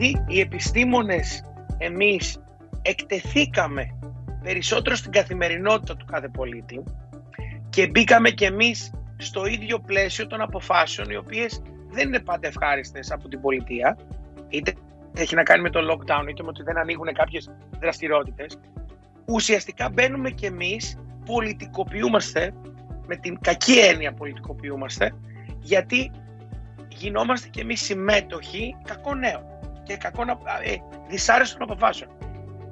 [0.00, 1.44] επειδή οι επιστήμονες
[1.78, 2.42] εμείς
[2.82, 3.98] εκτεθήκαμε
[4.42, 6.82] περισσότερο στην καθημερινότητα του κάθε πολίτη
[7.70, 13.10] και μπήκαμε κι εμείς στο ίδιο πλαίσιο των αποφάσεων οι οποίες δεν είναι πάντα ευχάριστες
[13.10, 13.98] από την πολιτεία
[14.48, 14.74] είτε
[15.14, 18.60] έχει να κάνει με το lockdown είτε με ότι δεν ανοίγουν κάποιες δραστηριότητες.
[19.24, 22.54] Ουσιαστικά μπαίνουμε κι εμείς πολιτικοποιούμαστε
[23.06, 25.14] με την κακή έννοια πολιτικοποιούμαστε
[25.58, 26.10] γιατί
[26.88, 29.49] γινόμαστε κι εμείς συμμέτοχοι κακό νέο
[29.90, 30.76] και κακών, ε,
[31.08, 32.10] δυσάρεστων αποφάσεων.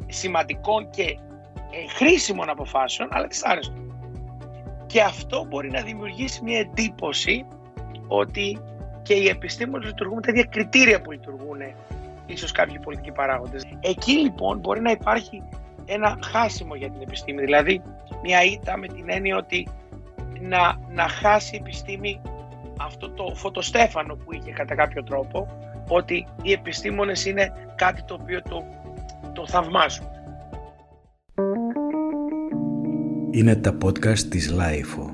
[0.06, 3.88] Σημαντικών και ε, χρήσιμων αποφάσεων αλλά δυσάρεστων
[4.86, 7.46] και αυτό μπορεί να δημιουργήσει μια εντύπωση
[8.06, 8.58] ότι
[9.02, 11.58] και οι επιστήμονες λειτουργούν τα ίδια κριτήρια που λειτουργούν
[12.26, 13.66] ίσως κάποιοι πολιτικοί παράγοντες.
[13.80, 15.42] Εκεί λοιπόν μπορεί να υπάρχει
[15.84, 17.82] ένα χάσιμο για την επιστήμη, δηλαδή
[18.22, 19.68] μια ήττα με την έννοια ότι
[20.40, 22.20] να, να χάσει η επιστήμη
[22.80, 25.48] αυτό το φωτοστέφανο που είχε κατά κάποιο τρόπο,
[25.88, 28.64] ότι οι επιστήμονες είναι κάτι το οποίο το,
[29.32, 30.06] το θαυμάζουν.
[33.30, 35.12] Είναι τα podcast της Lifeo.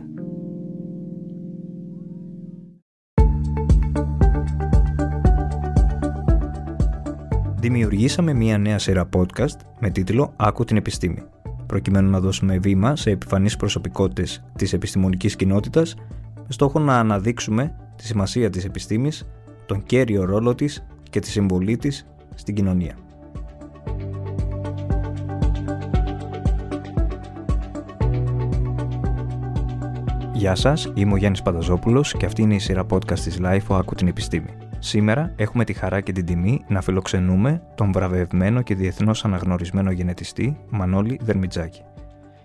[7.57, 11.23] Δημιουργήσαμε μία νέα σειρά podcast με τίτλο «Άκου την επιστήμη»
[11.67, 15.95] προκειμένου να δώσουμε βήμα σε επιφανείς προσωπικότητες της επιστημονικής κοινότητας
[16.35, 19.27] με στόχο να αναδείξουμε τη σημασία της επιστήμης,
[19.67, 22.95] τον κέριο ρόλο της και τη συμβολή της στην κοινωνία.
[30.33, 33.95] Γεια σας, είμαι ο Γιάννης Πανταζόπουλος και αυτή είναι η σειρά podcast της Life «Άκου
[33.95, 34.49] την επιστήμη».
[34.79, 40.57] Σήμερα έχουμε τη χαρά και την τιμή να φιλοξενούμε τον βραβευμένο και διεθνώς αναγνωρισμένο γενετιστή
[40.71, 41.83] Μανώλη Δερμιτζάκη.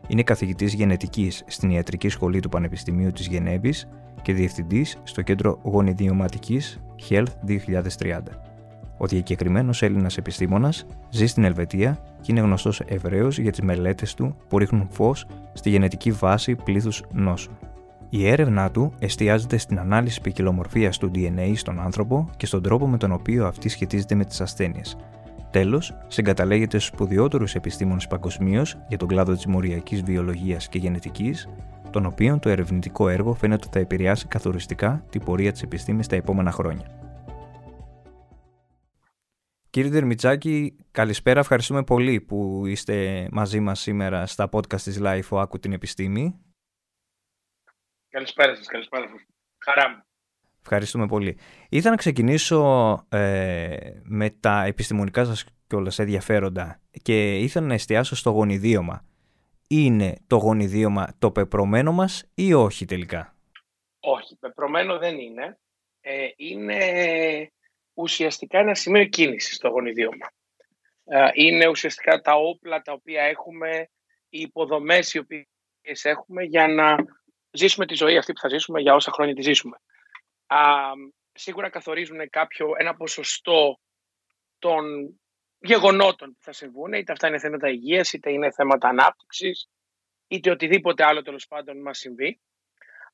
[0.07, 3.87] Είναι καθηγητής γενετικής στην Ιατρική Σχολή του Πανεπιστημίου της Γενέβης
[4.21, 8.19] και διευθυντής στο Κέντρο Γονιδιωματικής Health 2030.
[8.97, 14.35] Ο διακεκριμένος Έλληνας επιστήμονας ζει στην Ελβετία και είναι γνωστός ευρέω για τις μελέτες του
[14.47, 17.57] που ρίχνουν φως στη γενετική βάση πλήθους νόσων.
[18.09, 22.97] Η έρευνά του εστιάζεται στην ανάλυση ποικιλομορφίας του DNA στον άνθρωπο και στον τρόπο με
[22.97, 24.97] τον οποίο αυτή σχετίζεται με τις ασθένειες.
[25.51, 31.49] Τέλος, συγκαταλέγεται στου σπουδαιότερου επιστήμονες παγκοσμίως για τον κλάδο της μοριακής βιολογίας και γενετικής,
[31.89, 36.15] τον οποίον το ερευνητικό έργο φαίνεται ότι θα επηρεάσει καθοριστικά την πορεία της επιστήμης τα
[36.15, 36.98] επόμενα χρόνια.
[39.71, 41.39] Κύριε Δερμιτσάκη, καλησπέρα.
[41.39, 46.41] Ευχαριστούμε πολύ που είστε μαζί μας σήμερα στα podcast της Life «Άκου την επιστήμη».
[48.09, 49.25] Καλησπέρα σας, καλησπέρα σας.
[49.57, 50.03] Χαρά μου.
[50.61, 51.37] Ευχαριστούμε πολύ.
[51.69, 52.61] Ήθελα να ξεκινήσω
[53.09, 59.05] ε, με τα επιστημονικά σας κιόλας ενδιαφέροντα και ήθελα να εστιάσω στο γονιδίωμα.
[59.67, 63.37] Είναι το γονιδίωμα το πεπρωμένο μας ή όχι τελικά;
[63.99, 65.59] Όχι, πεπρωμένο δεν είναι.
[66.01, 66.77] Ε, είναι
[67.99, 70.31] ουσιαστικά ένα σημείο κίνησης το γονιδίωμα.
[71.05, 73.89] Ε, είναι ουσιαστικά τα όπλα τα οποία έχουμε,
[74.29, 76.95] οι υποδομές οι οποίες έχουμε για να
[77.51, 79.77] ζήσουμε τη ζωή αυτή που θα ζήσουμε για όσα χρόνια τη ζήσουμε.
[80.45, 80.91] Α,
[81.31, 83.79] σίγουρα καθορίζουν κάποιο, ένα ποσοστό
[84.59, 85.13] των
[85.59, 89.69] γεγονότων που θα συμβούν, είτε αυτά είναι θέματα υγείας, είτε είναι θέματα ανάπτυξης,
[90.27, 92.39] είτε οτιδήποτε άλλο τέλος πάντων μας συμβεί.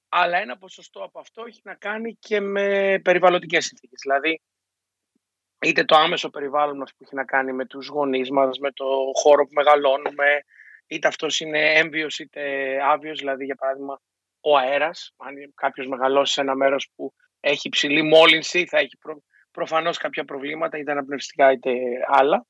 [0.10, 4.00] Αλλά ένα ποσοστό από αυτό έχει να κάνει και με περιβαλλοντικές συνθήκες.
[4.02, 4.42] Δηλαδή,
[5.66, 8.86] είτε το άμεσο περιβάλλον μας που έχει να κάνει με τους γονείς μας, με το
[9.14, 10.44] χώρο που μεγαλώνουμε,
[10.88, 12.42] είτε αυτός είναι έμβιος είτε
[12.84, 14.02] άβιος, δηλαδή για παράδειγμα
[14.40, 15.14] ο αέρας.
[15.18, 20.26] Αν κάποιος μεγαλώσει σε ένα μέρος που έχει υψηλή μόλυνση θα έχει προ, προφανώς κάποια
[20.26, 21.72] προβλήματα είτε αναπνευστικά είτε
[22.08, 22.46] άλλα.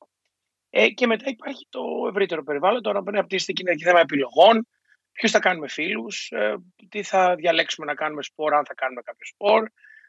[0.70, 4.68] Ε, και μετά υπάρχει το ευρύτερο περιβάλλον, τώρα που είναι και θέμα επιλογών,
[5.12, 6.56] ποιους θα κάνουμε φίλους, ε,
[6.90, 9.68] τι θα διαλέξουμε να κάνουμε σπορ, αν θα κάνουμε κάποιο σπορ,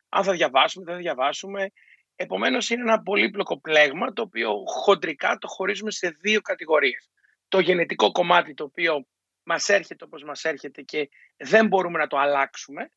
[0.09, 1.71] αν θα διαβάσουμε, δεν θα διαβάσουμε.
[2.17, 7.11] Επομένως, είναι ένα πολύπλοκο πλέγμα το οποίο χοντρικά το χωρίζουμε σε δύο κατηγορίες.
[7.49, 9.07] Το γενετικό κομμάτι το οποίο
[9.43, 12.91] μας έρχεται όπως μας έρχεται και δεν μπορούμε να το αλλάξουμε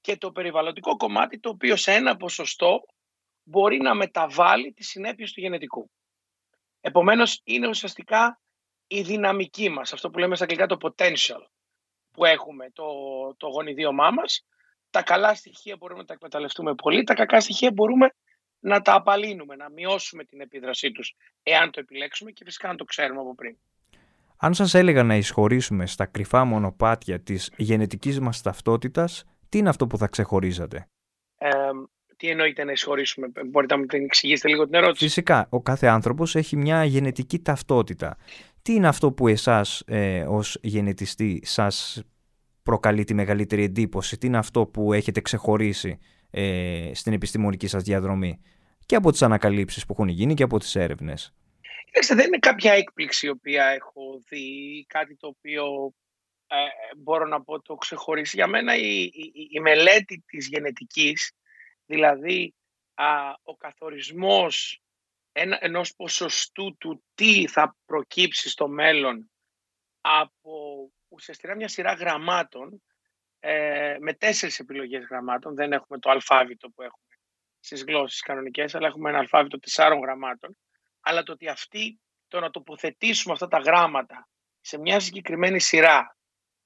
[0.00, 2.80] και το περιβαλλοντικό κομμάτι το οποίο σε ένα ποσοστό
[3.42, 5.90] μπορεί να μεταβάλει τις συνέπειες του γενετικού.
[6.80, 8.40] Επομένως είναι ουσιαστικά
[8.86, 11.42] η δυναμική μας, αυτό που λέμε στα αγγλικά το potential
[12.10, 12.86] που έχουμε, το,
[13.36, 14.46] το γονιδίωμά μας.
[14.90, 18.14] Τα καλά στοιχεία μπορούμε να τα εκμεταλλευτούμε πολύ, τα κακά στοιχεία μπορούμε
[18.60, 22.84] να τα απαλύνουμε, να μειώσουμε την επίδρασή τους, εάν το επιλέξουμε και φυσικά να το
[22.84, 23.56] ξέρουμε από πριν.
[24.36, 29.86] Αν σας έλεγα να εισχωρήσουμε στα κρυφά μονοπάτια της γενετικής μας ταυτότητας, τι είναι αυτό
[29.86, 30.88] που θα ξεχωρίζατε;
[31.38, 31.48] Ε,
[32.16, 35.04] τι εννοείται να εισχωρήσουμε, μπορείτε να μου την εξηγήσετε λίγο την ερώτηση.
[35.04, 38.16] Φυσικά, ο κάθε άνθρωπος έχει μια γενετική ταυτότητα.
[38.62, 42.02] Τι είναι αυτό που εσάς ε, ως γενετιστή σας
[42.62, 45.98] προκαλεί τη μεγαλύτερη εντύπωση, τι είναι αυτό που έχετε ξεχωρίσει;
[46.30, 48.40] Ε, στην επιστημονική σας διαδρομή.
[48.86, 51.34] και από τις ανακαλύψεις που έχουν γίνει και από τις έρευνες.
[51.84, 55.92] Κοιτάξτε, δεν είναι κάποια έκπληξη η οποία έχω δει, κάτι το οποίο
[56.46, 56.56] ε,
[56.96, 58.36] μπορώ να πω το ξεχωρίσει.
[58.36, 59.10] Για μένα η,
[59.50, 61.32] η, μελέτη της γενετικής,
[61.86, 62.54] δηλαδή
[63.42, 64.82] ο καθορισμός
[65.32, 69.30] ένα, ενός ποσοστού του τι θα προκύψει στο μέλλον
[70.00, 72.82] από ουσιαστικά μια σειρά γραμμάτων
[73.40, 75.54] ε, με τέσσερις επιλογές γραμμάτων.
[75.54, 77.02] Δεν έχουμε το αλφάβητο που έχουμε
[77.60, 80.58] στις γλώσσες κανονικές, αλλά έχουμε ένα αλφάβητο τεσσάρων γραμμάτων.
[81.00, 84.28] Αλλά το ότι αυτοί, το να τοποθετήσουμε αυτά τα γράμματα
[84.60, 86.16] σε μια συγκεκριμένη σειρά,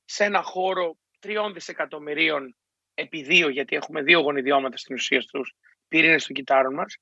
[0.05, 2.57] σε ένα χώρο τριών δισεκατομμυρίων
[2.95, 5.55] επί δύο, γιατί έχουμε δύο γονιδιώματα στην ουσία στους
[5.89, 6.97] πυρήνες των κυτάρων μας,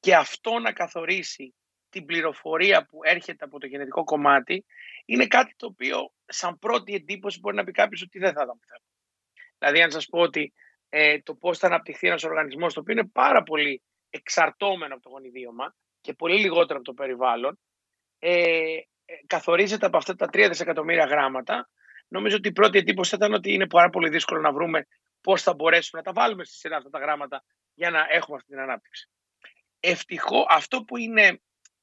[0.00, 1.54] και αυτό να καθορίσει
[1.88, 4.64] την πληροφορία που έρχεται από το γενετικό κομμάτι,
[5.04, 8.58] είναι κάτι το οποίο σαν πρώτη εντύπωση μπορεί να πει κάποιος ότι δεν θα ήταν
[8.58, 8.84] πιθανό.
[9.64, 10.52] Δηλαδή, αν σας πω ότι
[10.88, 15.08] ε, το πώς θα αναπτυχθεί ένας οργανισμός, το οποίο είναι πάρα πολύ εξαρτώμενο από το
[15.08, 17.58] γονιδίωμα και πολύ λιγότερο από το περιβάλλον,
[18.18, 21.68] ε, ε, καθορίζεται από αυτά τα 3 δισεκατομμύρια γράμματα.
[22.08, 24.86] Νομίζω ότι η πρώτη εντύπωση ήταν ότι είναι πάρα πολύ δύσκολο να βρούμε
[25.20, 27.44] πώς θα μπορέσουμε να τα βάλουμε στη σειρά αυτά τα γράμματα
[27.74, 29.08] για να έχουμε αυτή την ανάπτυξη.
[29.80, 31.40] Ευτυχώ, αυτό που είναι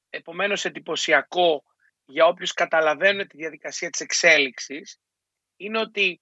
[0.10, 1.64] επομένως εντυπωσιακό
[2.06, 5.00] για όποιους καταλαβαίνουν τη διαδικασία της εξέλιξης
[5.56, 6.22] είναι ότι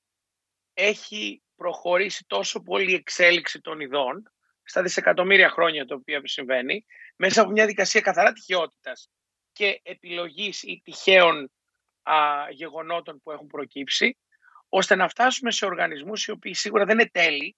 [0.74, 4.32] έχει προχωρήσει τόσο πολύ η εξέλιξη των ειδών
[4.64, 6.86] στα δισεκατομμύρια χρόνια το οποίο συμβαίνει
[7.16, 9.10] μέσα από μια δικασία καθαρά τυχαιότητας
[9.52, 11.52] και επιλογής ή τυχαίων
[12.04, 12.16] α,
[12.50, 14.18] γεγονότων που έχουν προκύψει
[14.70, 17.56] ώστε να φτάσουμε σε οργανισμούς οι οποίοι σίγουρα δεν είναι τέλειοι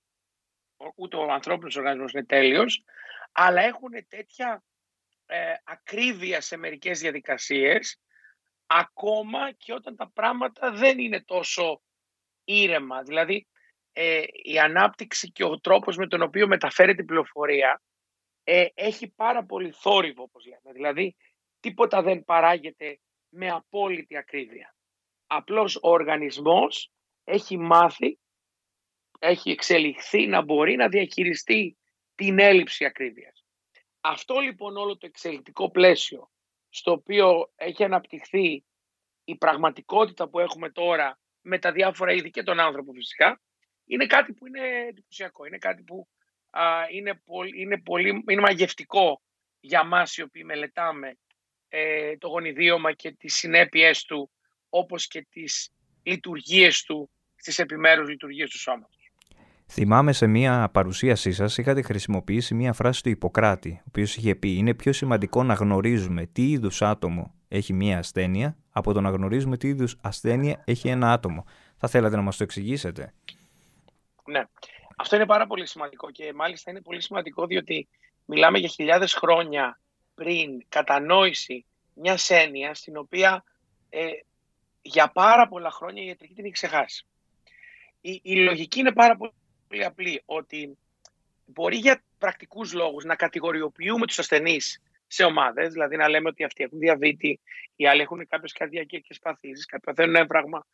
[0.95, 2.83] ούτε ο ανθρώπινος οργανισμός είναι τέλειος
[3.31, 4.63] αλλά έχουν τέτοια
[5.25, 8.00] ε, ακρίβεια σε μερικές διαδικασίες
[8.65, 11.81] ακόμα και όταν τα πράγματα δεν είναι τόσο
[12.44, 13.04] ήρεμα.
[13.04, 13.47] Δηλαδή,
[13.94, 17.82] ε, η ανάπτυξη και ο τρόπος με τον οποίο μεταφέρεται η πληροφορία
[18.44, 20.72] ε, έχει πάρα πολύ θόρυβο, όπως λέμε.
[20.74, 21.16] Δηλαδή,
[21.60, 23.00] τίποτα δεν παράγεται
[23.30, 24.76] με απόλυτη ακρίβεια.
[25.28, 26.92] Απλώς ο οργανισμός
[27.24, 28.20] έχει μάθει,
[29.20, 31.78] έχει εξελιχθεί να μπορεί να διαχειριστεί
[32.16, 33.46] την έλλειψη ακρίβειας.
[34.02, 36.32] Αυτό λοιπόν όλο το εξελικτικό πλαίσιο
[36.70, 38.66] στο οποίο έχει αναπτυχθεί
[39.24, 43.42] η πραγματικότητα που έχουμε τώρα με τα διάφορα είδη και τον άνθρωπο φυσικά,
[43.86, 45.45] είναι κάτι που είναι εντυπωσιακό.
[45.45, 46.07] Είναι κάτι που
[46.92, 49.22] είναι, πολύ, είναι, πολύ, είναι μαγευτικό
[49.60, 51.18] για μας οι οποίοι μελετάμε
[51.69, 54.31] ε, το γονιδίωμα και τις συνέπειες του
[54.69, 55.72] όπως και τις
[56.04, 59.12] λειτουργίες του στις επιμέρους λειτουργίες του σώματος.
[59.74, 64.56] Θυμάμαι σε μια παρουσίασή σας είχατε χρησιμοποιήσει μια φράση του Ιπποκράτη, ο οποίος είχε πει:
[64.56, 69.57] Είναι πιο σημαντικό να γνωρίζουμε τι είδους άτομο έχει μια ασθένεια από το να γνωρίζουμε
[69.57, 71.45] τι είδους ασθένεια έχει ένα άτομο.
[71.78, 73.13] Θα θέλατε να μας το εξηγήσετε;
[74.25, 74.44] Ναι.
[74.97, 77.88] Αυτό είναι πάρα πολύ σημαντικό και μάλιστα είναι πολύ σημαντικό διότι
[78.25, 79.79] μιλάμε για χιλιάδες χρόνια
[80.15, 83.44] πριν κατανόηση μιας έννοιας στην οποία
[83.89, 84.09] ε,
[84.81, 87.06] για πάρα πολλά χρόνια η ιατρική την έχει ξεχάσει.
[88.01, 89.33] Η, η λογική είναι πάρα πολύ
[89.71, 90.77] πολύ απλή, ότι
[91.45, 96.63] μπορεί για πρακτικούς λόγους να κατηγοριοποιούμε τους ασθενείς σε ομάδες, δηλαδή να λέμε ότι αυτοί
[96.63, 97.39] έχουν διαβήτη,
[97.75, 100.65] οι άλλοι έχουν κάποιες καρδιακές παθήσεις, κάποιοι παθαίνουν έμφραγμα.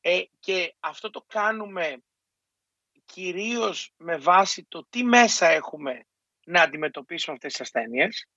[0.00, 2.02] Ε, και αυτό το κάνουμε
[3.12, 6.06] κυρίως με βάση το τι μέσα έχουμε
[6.44, 8.28] να αντιμετωπίσουμε αυτές τις ασθένειες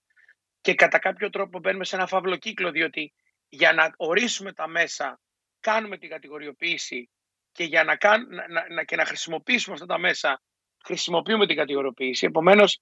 [0.62, 3.14] και κατά κάποιο τρόπο μπαίνουμε σε ένα φαύλο κύκλο, διότι
[3.50, 5.20] για να ορίσουμε τα μέσα
[5.60, 7.10] κάνουμε την κατηγοριοποίηση
[7.52, 10.42] και για να, κάν, να, να, και να χρησιμοποιήσουμε αυτά τα μέσα
[10.86, 12.26] χρησιμοποιούμε την κατηγοριοποίηση.
[12.26, 12.82] Επομένως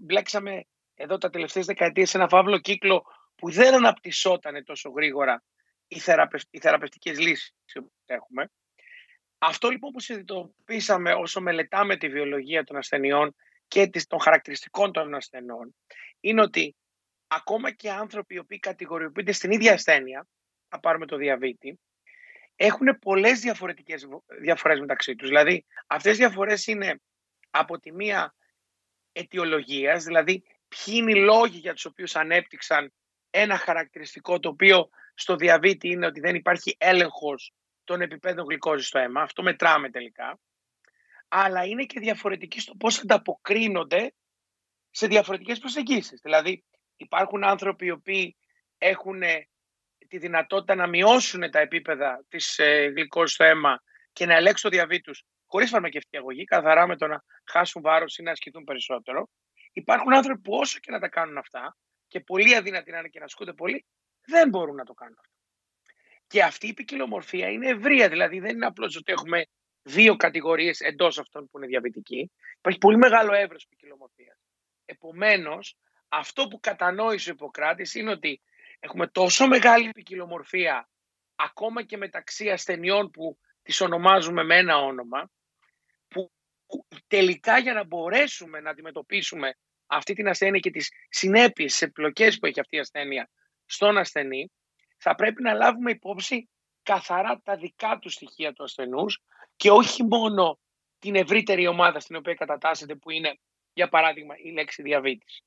[0.00, 5.42] μπλέξαμε εδώ τα τελευταίες δεκαετίες σε ένα φαύλο κύκλο που δεν αναπτυσσόταν τόσο γρήγορα
[5.88, 8.50] οι, θεραπευ, οι θεραπευτικές λύσεις που έχουμε.
[9.38, 13.34] Αυτό λοιπόν που συνειδητοποίησαμε όσο μελετάμε τη βιολογία των ασθενειών
[13.68, 15.74] και των χαρακτηριστικών των ασθενών
[16.20, 16.76] είναι ότι
[17.26, 20.26] ακόμα και άνθρωποι οι οποίοι κατηγοριοποιούνται στην ίδια ασθένεια,
[20.68, 21.80] θα πάρουμε το διαβήτη,
[22.56, 24.06] έχουν πολλές διαφορετικές
[24.40, 25.28] διαφορές μεταξύ τους.
[25.28, 27.00] Δηλαδή, αυτές οι διαφορές είναι
[27.50, 28.34] από τη μία
[29.12, 32.92] αιτιολογίας, δηλαδή ποιοι είναι οι λόγοι για τους οποίους ανέπτυξαν
[33.30, 37.52] ένα χαρακτηριστικό το οποίο στο διαβήτη είναι ότι δεν υπάρχει έλεγχος
[37.86, 39.22] των επιπέδων γλυκόζης στο αίμα.
[39.22, 40.38] Αυτό μετράμε τελικά.
[41.28, 44.14] Αλλά είναι και διαφορετικοί στο πώς ανταποκρίνονται
[44.90, 46.20] σε διαφορετικές προσεγγίσεις.
[46.22, 46.64] Δηλαδή
[46.96, 48.36] υπάρχουν άνθρωποι οι οποίοι
[48.78, 49.22] έχουν
[50.08, 54.76] τη δυνατότητα να μειώσουν τα επίπεδα της ε, γλυκόζης στο αίμα και να ελέγξουν το
[54.76, 59.28] διαβήτη τους χωρίς φαρμακευτική αγωγή, καθαρά με το να χάσουν βάρος ή να ασκηθούν περισσότερο.
[59.72, 61.76] Υπάρχουν άνθρωποι που όσο και να τα κάνουν αυτά
[62.08, 63.86] και πολύ αδύνατοι να είναι και να ασκούνται πολύ,
[64.26, 65.35] δεν μπορούν να το κάνουν αυτό.
[66.26, 69.46] Και αυτή η ποικιλομορφία είναι ευρεία, δηλαδή δεν είναι απλώς ότι έχουμε
[69.82, 72.32] δύο κατηγορίες εντός αυτών που είναι διαβητικοί.
[72.58, 74.36] Υπάρχει πολύ μεγάλο εύρος ποικιλομορφίας.
[74.84, 75.76] Επομένως,
[76.08, 78.40] αυτό που κατανόησε ο Ιπποκράτης είναι ότι
[78.80, 80.88] έχουμε τόσο μεγάλη ποικιλομορφία
[81.34, 85.30] ακόμα και μεταξύ ασθενειών που τις ονομάζουμε με ένα όνομα,
[86.08, 86.32] που
[87.06, 89.56] τελικά για να μπορέσουμε να αντιμετωπίσουμε
[89.86, 93.30] αυτή την ασθένεια και τις συνέπειες, τις επιλογές που έχει αυτή η ασθένεια
[93.64, 94.52] στον ασθενή,
[94.96, 96.48] θα πρέπει να λάβουμε υπόψη
[96.82, 99.22] καθαρά τα δικά τους στοιχεία του ασθενούς
[99.56, 100.58] και όχι μόνο
[100.98, 103.38] την ευρύτερη ομάδα στην οποία κατατάσσεται που είναι,
[103.72, 105.42] για παράδειγμα, η λέξη διαβήτης.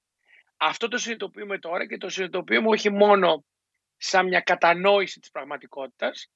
[0.58, 3.46] Αυτό το συνειδητοποιούμε τώρα και το συνειδητοποιούμε όχι μόνο
[3.98, 6.32] σαν μια κατανόηση της πραγματικότητας,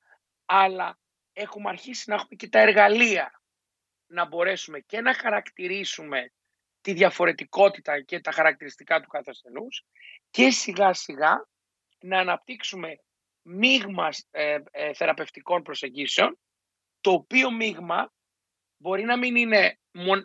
[0.45, 0.99] αλλά
[1.33, 3.41] έχουμε αρχίσει να έχουμε και τα εργαλεία
[4.07, 6.31] να μπορέσουμε και να χαρακτηρίσουμε
[6.81, 9.85] τη διαφορετικότητα και τα χαρακτηριστικά του κάθε ασθενούς
[10.29, 11.47] και σιγά σιγά
[12.03, 12.95] να αναπτύξουμε
[13.41, 16.39] μείγμα ε, ε, θεραπευτικών προσεγγίσεων,
[17.01, 18.13] το οποίο μείγμα
[18.77, 19.79] μπορεί να μην είναι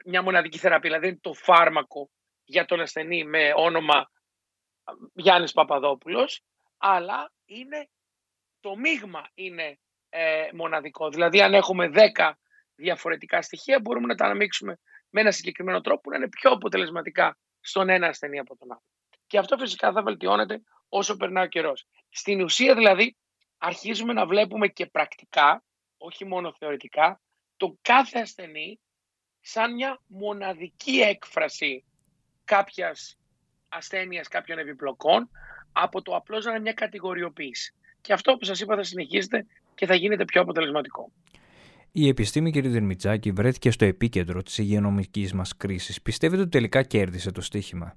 [0.05, 2.11] μια μοναδική θεραπεία, δηλαδή είναι το φάρμακο
[2.45, 4.11] για τον ασθενή με όνομα
[5.13, 6.43] Γιάννης Παπαδόπουλος,
[6.77, 7.89] αλλά είναι
[8.61, 11.09] το μείγμα είναι ε, μοναδικό.
[11.11, 12.33] Δηλαδή αν έχουμε 10
[12.75, 14.79] διαφορετικά στοιχεία μπορούμε να τα αναμίξουμε
[15.11, 18.83] με ένα συγκεκριμένο τρόπο που να είναι πιο αποτελεσματικά στον ένα ασθενή από τον άλλο.
[19.27, 21.87] Και αυτό φυσικά θα βελτιώνεται όσο περνάει ο καιρός.
[22.09, 23.17] Στην ουσία δηλαδή
[23.59, 25.65] αρχίζουμε να βλέπουμε και πρακτικά,
[25.99, 27.21] όχι μόνο θεωρητικά,
[27.57, 28.81] το κάθε ασθενή
[29.41, 31.85] σαν μια μοναδική έκφραση
[32.45, 33.19] κάποιας
[33.69, 35.31] ασθένειας, κάποιων επιπλοκών,
[35.73, 37.75] από το απλώς να είναι μια κατηγοριοποίηση.
[38.01, 41.13] Και αυτό που σας είπα θα συνεχίζεται και θα γίνεται πιο αποτελεσματικό.
[41.93, 42.67] Η επιστήμη, κ.
[42.67, 46.03] Δερμιτζάκη, βρέθηκε στο επίκεντρο της υγειονομικής μας κρίσης.
[46.03, 47.97] Πιστεύετε ότι τελικά κέρδισε το στοίχημα;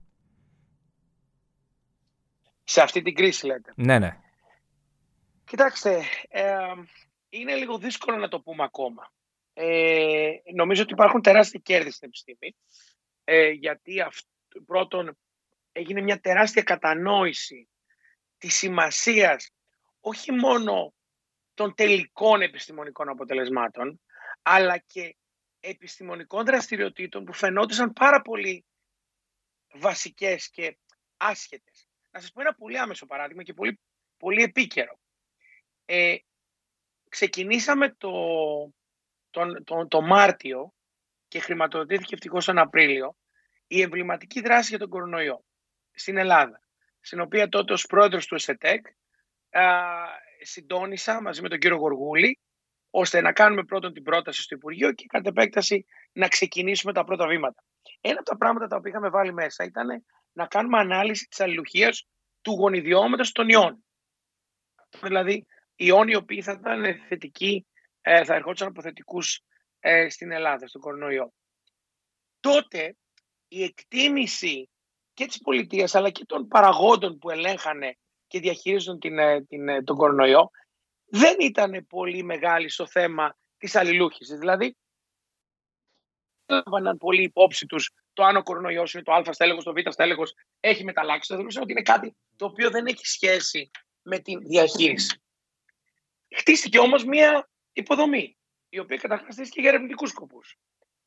[2.71, 3.73] Σε αυτή την κρίση λέτε.
[3.75, 4.17] Ναι, ναι.
[5.43, 6.57] Κοιτάξτε, ε,
[7.29, 9.13] είναι λίγο δύσκολο να το πούμε ακόμα.
[9.53, 12.55] Ε, νομίζω ότι υπάρχουν τεράστια κέρδη στην επιστήμη,
[13.23, 14.29] ε, γιατί αυτό,
[14.65, 15.17] πρώτον
[15.71, 17.69] έγινε μια τεράστια κατανόηση
[18.37, 19.51] της σημασίας
[19.99, 20.93] όχι μόνο
[21.53, 24.01] των τελικών επιστημονικών αποτελεσμάτων,
[24.41, 25.15] αλλά και
[25.59, 28.65] επιστημονικών δραστηριοτήτων που φαινόντουσαν πάρα πολύ
[29.73, 30.77] βασικές και
[31.17, 31.90] άσχετες.
[32.11, 33.79] Να σας πω ένα πολύ άμεσο παράδειγμα και πολύ,
[34.17, 34.99] πολύ επίκαιρο.
[35.85, 36.15] Ε,
[37.09, 38.11] ξεκινήσαμε το,
[39.29, 40.73] τον, τον, το Μάρτιο
[41.27, 43.15] και χρηματοδοτήθηκε ευτυχώς τον Απρίλιο
[43.67, 45.45] η εμβληματική δράση για τον κορονοϊό
[45.91, 46.61] στην Ελλάδα,
[46.99, 48.85] στην οποία τότε ως πρόεδρος του ΕΣΕΤΕΚ
[50.41, 52.39] συντόνισα μαζί με τον κύριο Γοργούλη
[52.89, 57.27] ώστε να κάνουμε πρώτον την πρόταση στο Υπουργείο και κατά επέκταση να ξεκινήσουμε τα πρώτα
[57.27, 57.63] βήματα.
[58.01, 62.07] Ένα από τα πράγματα τα οποία είχαμε βάλει μέσα ήταν να κάνουμε ανάλυση της αλληλουχίας
[62.41, 63.85] του γονιδιώματος των ιών.
[65.01, 65.45] Δηλαδή,
[65.75, 67.67] ιών οι οποίοι θα ήταν θετικοί,
[68.01, 69.41] ε, θα ερχόντουσαν από θετικούς
[69.79, 71.33] ε, στην Ελλάδα, στον κορονοϊό.
[72.39, 72.95] Τότε
[73.47, 74.69] η εκτίμηση
[75.13, 77.97] και της πολιτείας αλλά και των παραγόντων που ελέγχανε
[78.27, 80.49] και διαχειρίζονταν την, ε, την, ε, τον κορονοϊό
[81.05, 84.39] δεν ήταν πολύ μεγάλη στο θέμα της αλληλούχησης.
[84.39, 84.77] Δηλαδή,
[86.45, 90.33] έβαλαν πολύ υπόψη τους το αν ο κορονοϊός είναι το α στέλεχος, το β στέλεχος,
[90.59, 91.27] έχει μεταλλάξει.
[91.27, 95.21] Θα θεωρούσαν ότι είναι κάτι το οποίο δεν έχει σχέση με τη διαχείριση.
[96.35, 98.37] Χτίστηκε όμως μία υποδομή,
[98.69, 100.57] η οποία καταχρηστήθηκε για ερευνητικούς σκοπούς.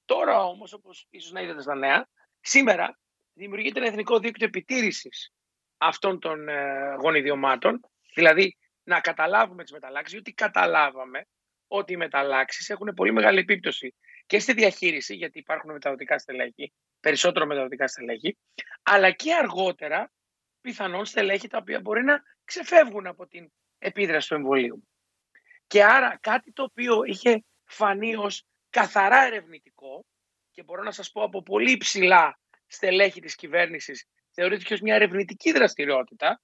[0.05, 2.09] Τώρα όμως, όπως ίσως να είδατε στα νέα,
[2.41, 2.99] σήμερα
[3.33, 5.33] δημιουργείται ένα εθνικό δίκτυο επιτήρησης
[5.79, 7.81] αυτών των ε, γονιδιωμάτων,
[8.15, 11.27] δηλαδή να καταλάβουμε τις μεταλλάξεις, γιατί καταλάβαμε
[11.67, 13.95] ότι οι μεταλλάξεις έχουν πολύ μεγάλη επίπτωση
[14.27, 16.73] και στη διαχείριση, γιατί υπάρχουν μεταδοτικά στελέχη,
[17.05, 18.37] περισσότερο μεταδοτικά στελέχη,
[18.83, 20.13] αλλά και αργότερα
[20.61, 24.89] πιθανόν στελέχη τα οποία μπορεί να ξεφεύγουν από την επίδραση του εμβολίου.
[25.67, 30.05] Και άρα κάτι το οποίο είχε φανεί ως καθαρά ερευνητικό
[30.51, 35.53] και μπορώ να σας πω από πολύ ψηλά στελέχη της κυβέρνησης θεωρείται ως μια ερευνητική
[35.53, 36.41] δραστηριότητα,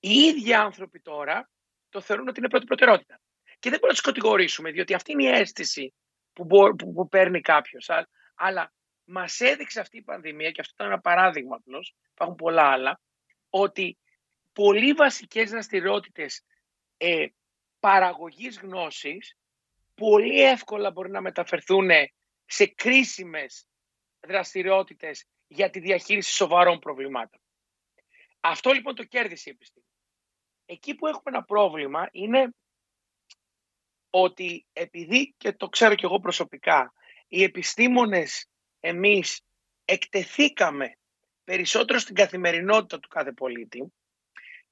[0.00, 1.50] οι ίδιοι άνθρωποι τώρα
[1.88, 3.20] το θεωρούν ότι είναι πρώτη προτεραιότητα.
[3.58, 5.94] Και δεν μπορούμε να τους κατηγορήσουμε, διότι αυτή είναι η αίσθηση
[6.32, 7.90] που, που, που παίρνει κάποιος.
[8.34, 8.72] Αλλά
[9.04, 13.00] μας έδειξε αυτή η πανδημία, και αυτό ήταν ένα παράδειγμα απλώς, υπάρχουν πολλά άλλα,
[13.50, 13.98] ότι
[14.52, 16.44] πολύ βασικές δραστηριότητες
[16.96, 17.26] ε,
[17.80, 19.36] παραγωγής γνώσης
[19.94, 21.88] πολύ εύκολα μπορεί να μεταφερθούν
[22.46, 23.66] σε κρίσιμες
[24.20, 27.40] δραστηριότητες για τη διαχείριση σοβαρών προβλημάτων.
[28.40, 29.86] Αυτό λοιπόν το κέρδισε η επιστήμη.
[30.64, 32.54] Εκεί που έχουμε ένα πρόβλημα είναι
[34.10, 36.92] ότι επειδή, και το ξέρω και εγώ προσωπικά,
[37.28, 38.46] οι επιστήμονες
[38.84, 39.40] εμείς
[39.84, 40.96] εκτεθήκαμε
[41.44, 43.92] περισσότερο στην καθημερινότητα του κάθε πολίτη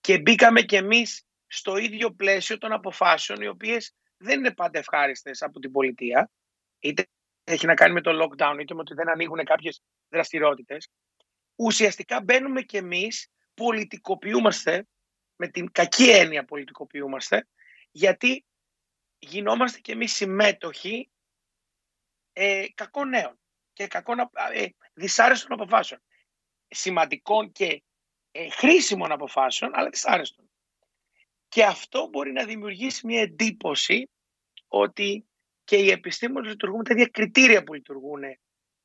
[0.00, 5.42] και μπήκαμε και εμείς στο ίδιο πλαίσιο των αποφάσεων οι οποίες δεν είναι πάντα ευχάριστες
[5.42, 6.30] από την πολιτεία
[6.78, 7.06] είτε
[7.44, 10.88] έχει να κάνει με το lockdown είτε με ότι δεν ανοίγουν κάποιες δραστηριότητες.
[11.56, 14.86] Ουσιαστικά μπαίνουμε κι εμείς, πολιτικοποιούμαστε,
[15.36, 17.46] με την κακή έννοια πολιτικοποιούμαστε,
[17.90, 18.44] γιατί
[19.18, 21.10] γινόμαστε κι εμείς συμμέτοχοι
[22.32, 23.40] ε, κακών νέων
[23.80, 24.18] και κακών
[24.52, 26.00] ε, δυσάρεστων αποφάσεων.
[26.68, 27.82] Σημαντικών και
[28.30, 30.50] ε, χρήσιμων αποφάσεων, αλλά δυσάρεστων.
[31.48, 34.10] Και αυτό μπορεί να δημιουργήσει μια εντύπωση
[34.68, 35.26] ότι
[35.64, 38.22] και οι επιστήμονες λειτουργούν με τα ίδια κριτήρια που λειτουργούν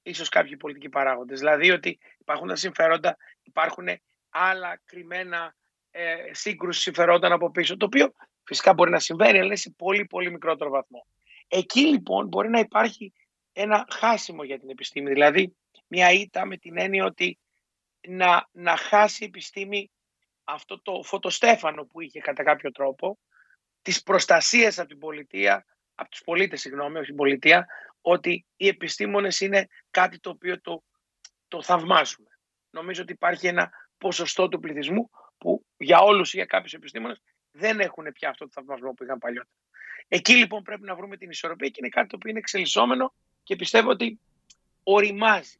[0.02, 1.40] ίσως κάποιοι πολιτικοί παράγοντες.
[1.40, 3.88] Δηλαδή ότι υπάρχουν τα συμφέροντα, υπάρχουν
[4.30, 5.56] άλλα κρυμμένα
[5.92, 8.12] ε, σύγκρουση συμφερόταν από πίσω, το οποίο
[8.44, 11.08] φυσικά μπορεί να συμβαίνει, αλλά σε πολύ πολύ μικρότερο βαθμό.
[11.48, 13.14] Εκεί λοιπόν μπορεί να υπάρχει
[13.58, 15.56] ένα χάσιμο για την επιστήμη, δηλαδή
[15.88, 17.40] μια ήττα με την έννοια ότι
[18.08, 19.92] να, να χάσει η επιστήμη
[20.44, 23.20] αυτό το φωτοστέφανο που είχε κατά κάποιο τρόπο,
[23.82, 27.66] της προστασίας από την πολιτεία, από τους πολίτες, συγγνώμη, όχι την πολιτεία,
[28.02, 30.84] ότι οι επιστήμονες είναι κάτι το οποίο το,
[31.48, 32.30] το θαυμάζουμε.
[32.70, 37.22] Νομίζω ότι υπάρχει ένα ποσοστό του πληθυσμού που για όλους ή για κάποιους επιστήμονες
[37.52, 39.56] δεν έχουν πια αυτό το θαυμασμό που είχαν παλιότερα.
[40.08, 43.14] Εκεί λοιπόν πρέπει να βρούμε την ισορροπία και είναι κάτι το οποίο είναι εξελισσόμενο
[43.46, 44.20] και πιστεύω ότι
[44.84, 45.60] οριμάζει.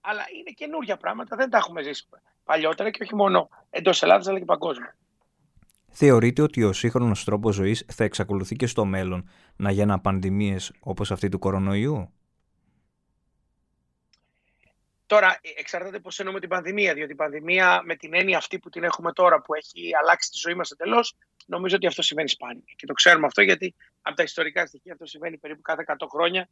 [0.00, 2.06] Αλλά είναι καινούργια πράγματα, δεν τα έχουμε ζήσει
[2.44, 4.96] παλιότερα και όχι μόνο εντός Ελλάδας αλλά και παγκόσμια.
[5.90, 11.10] Θεωρείτε ότι ο σύγχρονος τρόπος ζωής θα εξακολουθεί και στο μέλλον να γεννά πανδημίες όπως
[11.10, 12.10] αυτή του κορονοϊού;
[15.06, 18.84] Τώρα, εξαρτάται πώς εννοούμε την πανδημία, διότι η πανδημία με την έννοια αυτή που την
[18.84, 21.16] έχουμε τώρα, που έχει αλλάξει τη ζωή μας εντελώς,
[21.46, 22.64] νομίζω ότι αυτό συμβαίνει σπάνια.
[22.76, 26.48] Και το ξέρουμε αυτό γιατί από τα ιστορικά στοιχεία αυτό συμβαίνει περίπου κάθε 100 χρόνια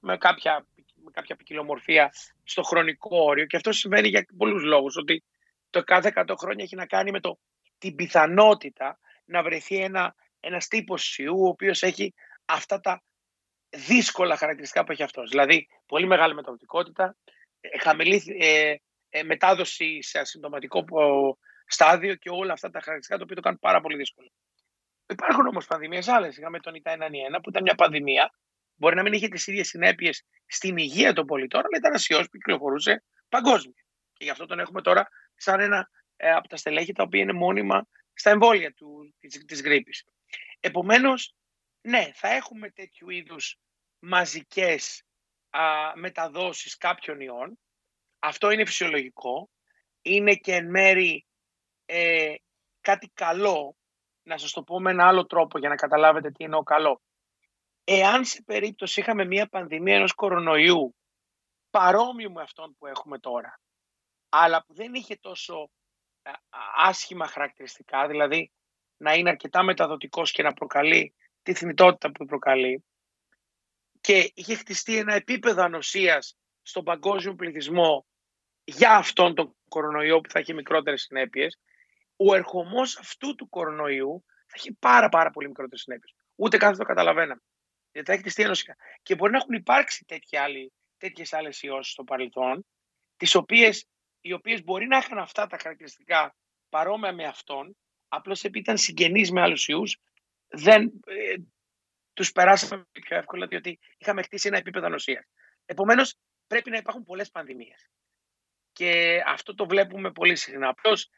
[0.00, 2.12] με κάποια, με κάποια ποικιλομορφία
[2.44, 3.46] στο χρονικό όριο.
[3.46, 4.96] Και αυτό συμβαίνει για πολλούς λόγους.
[4.96, 5.24] Ότι
[5.70, 7.38] το κάθε 100 χρόνια έχει να κάνει με το,
[7.78, 12.14] την πιθανότητα να βρεθεί ένα ένας τύπος ιού ο οποίος έχει
[12.44, 13.02] αυτά τα
[13.70, 15.30] δύσκολα χαρακτηριστικά που έχει αυτός.
[15.30, 17.16] Δηλαδή, πολύ μεγάλη μεταδοτικότητα,
[17.60, 18.74] ε, χαμηλή ε,
[19.08, 20.84] ε, μετάδοση σε ασυμπτωματικό
[21.66, 24.30] στάδιο και όλα αυτά τα χαρακτηριστικά το οποίο το κάνουν πάρα πολύ δύσκολο.
[25.08, 26.36] Υπάρχουν όμως πανδημίες άλλες.
[26.36, 28.32] Είχαμε τον ΙΤΑ 1 που ήταν μια πανδημία.
[28.76, 32.36] Μπορεί να μην είχε τις ίδιες συνέπειες στην υγεία των πολιτών, αλλά ήταν ένα που
[32.36, 33.84] κυκλοφορούσε παγκόσμια.
[34.12, 37.32] Και γι' αυτό τον έχουμε τώρα σαν ένα ε, από τα στελέχη τα οποία είναι
[37.32, 40.04] μόνιμα στα εμβόλια του, της, της γρήπης.
[40.60, 41.34] Επομένως,
[41.80, 43.58] ναι, θα έχουμε τέτοιου είδους
[43.98, 45.02] μαζικές
[45.50, 45.60] α,
[45.94, 47.58] μεταδόσεις κάποιων ιών.
[48.18, 49.50] Αυτό είναι φυσιολογικό.
[50.02, 51.26] Είναι και εν μέρη
[51.84, 52.34] ε,
[52.80, 53.76] κάτι καλό,
[54.22, 57.02] να σας το πω με ένα άλλο τρόπο για να καταλάβετε τι εννοώ καλό.
[57.88, 60.96] Εάν σε περίπτωση είχαμε μια πανδημία ενός κορονοϊού
[61.70, 63.60] παρόμοιου με αυτόν που έχουμε τώρα,
[64.28, 65.70] αλλά που δεν είχε τόσο
[66.76, 68.52] άσχημα χαρακτηριστικά, δηλαδή
[68.96, 72.84] να είναι αρκετά μεταδοτικός και να προκαλεί τη θνητότητα που προκαλεί
[74.00, 78.06] και είχε χτιστεί ένα επίπεδο ανοσίας στον παγκόσμιο πληθυσμό
[78.64, 81.58] για αυτόν τον κορονοϊό που θα έχει μικρότερες συνέπειες,
[82.16, 86.14] ο ερχομός αυτού του κορονοϊού θα έχει πάρα πάρα πολύ μικρότερες συνέπειες.
[86.34, 87.40] Ούτε καν δεν το καταλαβαίναμε.
[87.96, 88.76] Γιατί θα έχει χτιστεί ανοσία.
[89.02, 90.04] Και μπορεί να έχουν υπάρξει
[90.98, 92.66] τέτοιες άλλες ιώσεις στο παρελθόν,
[93.16, 93.86] τις οποίες
[94.20, 96.36] οι οποίες μπορεί να είχαν αυτά τα χαρακτηριστικά
[96.68, 97.76] παρόμοια με αυτόν,
[98.08, 99.98] απλώς επειδή ήταν συγγενείς με άλλους ιούς,
[100.48, 101.34] δεν ε,
[102.12, 105.24] τους περάσαμε πιο εύκολα, διότι είχαμε χτίσει ένα επίπεδο νοσίας.
[105.64, 106.14] Επομένως,
[106.46, 107.88] πρέπει να υπάρχουν πολλές πανδημίες.
[108.72, 110.68] Και αυτό το βλέπουμε πολύ συχνά.
[110.68, 111.08] Απλώς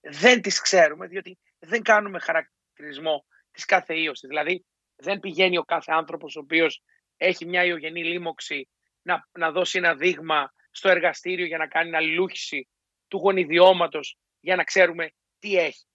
[0.00, 4.28] δεν τις ξέρουμε, διότι δεν κάνουμε χαρακτηρισμό της κάθε ίωσης.
[4.28, 4.64] Δηλαδή,
[5.02, 6.82] δεν πηγαίνει ο κάθε άνθρωπος ο οποίος
[7.16, 8.68] έχει μια ιογενή λίμωξη
[9.02, 12.68] να, να δώσει ένα δείγμα στο εργαστήριο για να κάνει αλληλούχηση
[13.08, 15.86] του γονιδιώματος για να ξέρουμε τι έχει.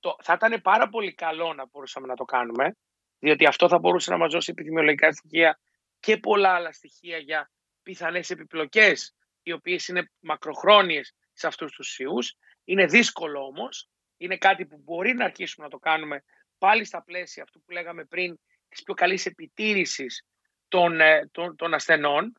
[0.00, 2.76] Το, θα ήταν πάρα πολύ καλό να μπορούσαμε να το κάνουμε,
[3.18, 5.60] διότι αυτό θα μπορούσε να μας δώσει επιδημιολογικά στοιχεία
[6.00, 7.50] και πολλά άλλα στοιχεία για
[7.82, 12.36] πιθανές επιπλοκές, οι οποίες είναι μακροχρόνιες σε αυτούς τους ιούς.
[12.64, 16.24] Είναι δύσκολο όμως, είναι κάτι που μπορεί να αρχίσουμε να το κάνουμε
[16.60, 20.26] πάλι στα πλαίσια αυτού που λέγαμε πριν, της πιο καλής επιτήρησης
[20.68, 22.32] των, ε, των, των ασθενών,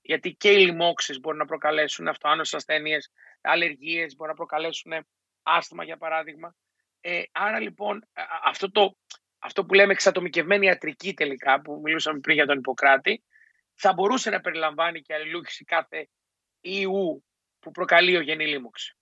[0.00, 3.10] γιατί και οι λοιμώξεις μπορούν να προκαλέσουν αυτοάνωσες ασθένειες,
[3.40, 4.92] αλλεργίες, μπορούν να προκαλέσουν
[5.42, 6.56] άσθημα για παράδειγμα.
[7.00, 8.08] Ε, άρα λοιπόν
[8.44, 8.96] αυτό, το,
[9.38, 13.22] αυτό που λέμε εξατομικευμένη ιατρική τελικά, που μιλούσαμε πριν για τον Ιπποκράτη,
[13.74, 16.08] θα μπορούσε να περιλαμβάνει και αλληλούχηση κάθε
[16.60, 17.24] ιού
[17.58, 18.96] που προκαλεί ο γενή λίμωξη.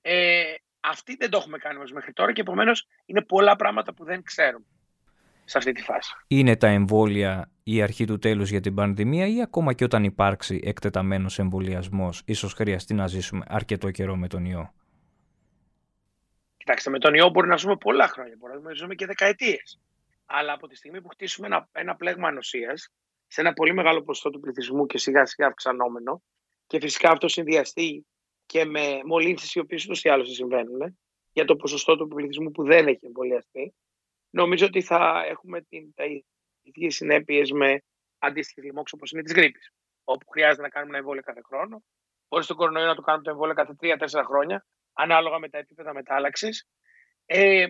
[0.00, 4.04] Ε, αυτή δεν το έχουμε κάνει όμως μέχρι τώρα και επομένως είναι πολλά πράγματα που
[4.04, 4.64] δεν ξέρουμε
[5.44, 6.14] σε αυτή τη φάση.
[6.26, 10.60] Είναι τα εμβόλια η αρχή του τέλους για την πανδημία ή ακόμα και όταν υπάρξει
[10.64, 14.74] εκτεταμένος εμβολιασμός, ίσως χρειαστεί να ζήσουμε αρκετό καιρό με τον ιό;
[16.56, 19.80] Κοιτάξτε, με τον ιό μπορεί να ζούμε πολλά χρόνια, μπορεί να ζούμε και δεκαετίες.
[20.26, 22.92] Αλλά από τη στιγμή που χτίσουμε ένα, ένα πλέγμα ανοσίας,
[23.26, 26.22] σε ένα πολύ μεγάλο ποσοστό του πληθυσμού και σιγά σιγά αυξανόμενο,
[26.66, 28.06] και φυσικά αυτό συνδυαστεί
[28.46, 30.98] και με μολύνσεις οι οποίες ούτως ή άλλως συμβαίνουν
[31.32, 33.74] για το ποσοστό του πληθυσμού που δεν έχει εμβολιαστεί,
[34.30, 36.04] νομίζω ότι θα έχουμε την, τα
[36.62, 37.82] ίδιες συνέπειες με
[38.18, 39.72] αντίστοιχε λοιμώξει όπως είναι της γρήπης.
[40.04, 41.84] Όπου χρειάζεται να κάνουμε ένα εμβόλιο κάθε χρόνο.
[42.28, 45.94] Μπορεί στον κορονοϊό να το κάνουμε το εμβόλιο κάθε 3-4 χρόνια, ανάλογα με τα επίπεδα
[45.94, 46.66] μετάλλαξης.
[47.26, 47.66] Ε,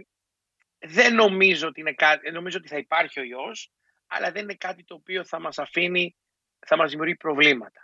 [0.78, 3.72] δεν νομίζω ότι, είναι κάτι, νομίζω ότι θα υπάρχει ο ιός,
[4.06, 6.16] αλλά δεν είναι κάτι το οποίο θα μας αφήνει,
[6.66, 7.83] θα μας δημιουργεί προβλήματα.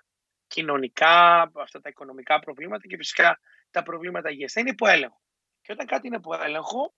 [0.51, 4.53] Κοινωνικά, αυτά τα οικονομικά προβλήματα και φυσικά τα προβλήματα υγείας.
[4.53, 5.21] Θα είναι υπό έλεγχο.
[5.61, 6.95] Και όταν κάτι είναι υπό έλεγχο,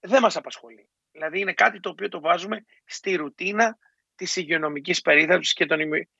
[0.00, 0.88] δεν μας απασχολεί.
[1.10, 3.78] Δηλαδή είναι κάτι το οποίο το βάζουμε στη ρουτίνα
[4.14, 5.78] της υγειονομικής περίθαλψης και των,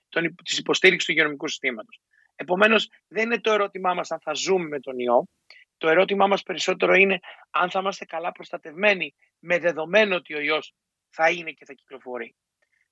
[0.09, 2.01] των, της υποστήριξης του υγειονομικού συστήματος.
[2.35, 5.29] Επομένως, δεν είναι το ερώτημά μας αν θα ζούμε με τον ιό,
[5.77, 7.19] το ερώτημά μας περισσότερο είναι
[7.51, 10.75] αν θα είμαστε καλά προστατευμένοι με δεδομένο ότι ο ιός
[11.09, 12.35] θα είναι και θα κυκλοφορεί.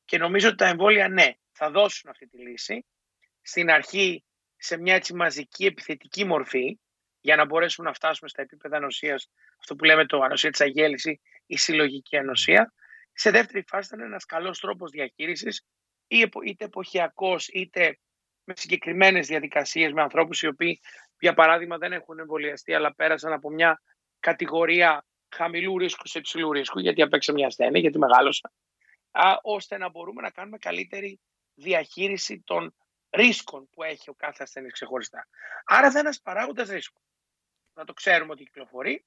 [0.04, 2.84] Και νομίζω ότι τα εμβόλια ναι, θα δώσουν αυτή τη λύση.
[3.48, 4.24] Στην αρχή
[4.56, 6.78] σε μια έτσι μαζική επιθετική μορφή
[7.20, 11.20] για να μπορέσουμε να φτάσουμε στα επίπεδα ανοσίας, αυτό που λέμε το ανοσία της αγέληση
[11.46, 12.72] ή συλλογική ανοσία.
[13.12, 15.64] Σε δεύτερη φάση ήταν ένας καλός τρόπος διαχείρισης
[16.06, 17.98] είτε εποχιακός είτε
[18.44, 20.80] με συγκεκριμένες διαδικασίες με ανθρώπους οι οποίοι
[21.18, 23.82] για παράδειγμα δεν έχουν εμβολιαστεί αλλά πέρασαν από μια
[24.20, 28.52] κατηγορία χαμηλού ρίσκου σε υψηλού ρίσκου γιατί απέξα μια ασθένεια, γιατί μεγάλωσα
[29.10, 31.20] α, ώστε να μπορούμε να κάνουμε καλύτερη
[31.54, 32.74] διαχείριση των
[33.10, 35.28] ρίσκων που έχει ο κάθε ασθενής ξεχωριστά.
[35.64, 37.00] Άρα δεν ένας παράγοντας ρίσκου.
[37.74, 39.04] Να το ξέρουμε ότι κυκλοφορεί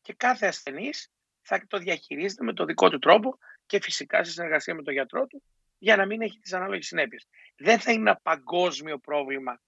[0.00, 1.10] και κάθε ασθενής
[1.42, 5.26] θα το διαχειρίζεται με το δικό του τρόπο και φυσικά σε συνεργασία με τον γιατρό
[5.26, 5.42] του
[5.78, 7.26] για να μην έχει τις ανάλογες συνέπειες.
[7.56, 9.60] Δεν θα είναι ένα παγκόσμιο πρόβλημα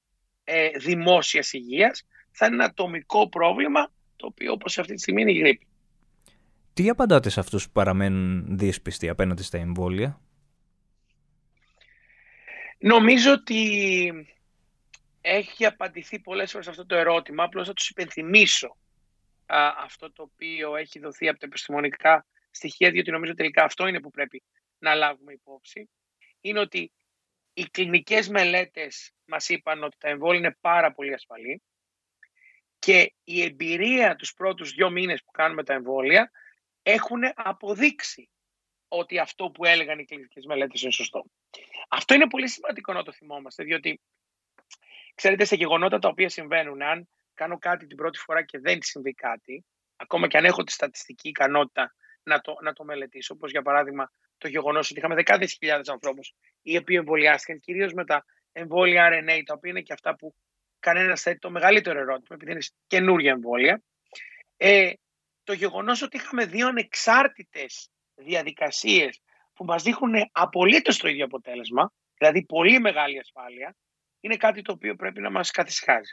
[0.44, 5.32] ε, δημόσιας υγείας, θα είναι ένα ατομικό πρόβλημα το οποίο όπως αυτή τη στιγμή είναι
[5.32, 5.66] η γρήπη.
[6.72, 10.20] Τι απαντάτε σε αυτούς που παραμένουν δύσπιστοι απέναντι στα εμβόλια;
[12.78, 14.36] Νομίζω ότι
[15.20, 18.76] έχει απαντηθεί πολλές φορές αυτό το ερώτημα, απλώς θα τους υπενθυμίσω
[19.78, 24.10] αυτό το οποίο έχει δοθεί από τα επιστημονικά στοιχεία, διότι νομίζω τελικά αυτό είναι που
[24.10, 24.42] πρέπει
[24.78, 25.88] να λάβουμε υπόψη,
[26.40, 26.92] είναι ότι
[27.52, 31.62] οι κλινικές μελέτες μας είπαν ότι τα εμβόλια είναι πάρα πολύ ασφαλή
[32.78, 36.30] και η εμπειρία τους πρώτους δύο μήνες που κάνουμε τα εμβόλια
[36.82, 38.30] έχουν αποδείξει
[38.88, 41.24] ότι αυτό που έλεγαν οι κλινικές μελέτες είναι σωστό.
[41.88, 44.00] Αυτό είναι πολύ σημαντικό να το θυμόμαστε, διότι
[45.14, 49.12] ξέρετε σε γεγονότα τα οποία συμβαίνουν, αν κάνω κάτι την πρώτη φορά και δεν συμβεί
[49.12, 49.64] κάτι,
[49.96, 54.12] ακόμα και αν έχω τη στατιστική ικανότητα να το, να το μελετήσω, όπως για παράδειγμα
[54.38, 59.42] το γεγονός ότι είχαμε δεκάδες χιλιάδες ανθρώπους οι οποίοι εμβολιάστηκαν, κυρίως με τα εμβόλια RNA,
[59.44, 60.34] τα οποία είναι και αυτά που
[60.80, 63.82] κανένας θέτει το μεγαλύτερο ερώτημα, επειδή είναι καινούργια εμβόλια.
[64.56, 64.92] Ε,
[65.44, 69.20] το γεγονός ότι είχαμε δύο ανεξάρτητες διαδικασίες
[69.54, 73.76] που μας δείχνουν απολύτως το ίδιο αποτέλεσμα, δηλαδή πολύ μεγάλη ασφάλεια,
[74.20, 76.12] είναι κάτι το οποίο πρέπει να μας καθισχάζει.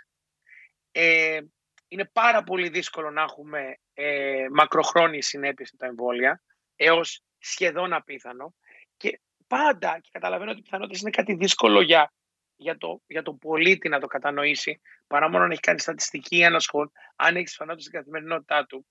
[0.92, 1.40] Ε,
[1.88, 6.42] είναι πάρα πολύ δύσκολο να έχουμε ε, μακροχρόνιες συνέπειες τα εμβόλια,
[6.76, 8.56] έως σχεδόν απίθανο.
[8.98, 12.14] Και πάντα, και καταλαβαίνω ότι οι πιθανότητες είναι κάτι δύσκολο για,
[12.56, 16.46] για, το, για τον πολίτη να το κατανοήσει, παρά μόνο αν έχει κάνει στατιστική ή
[16.46, 18.88] ανασχόλ, αν έχεις πιθανότητες στην καθημερινότητά του.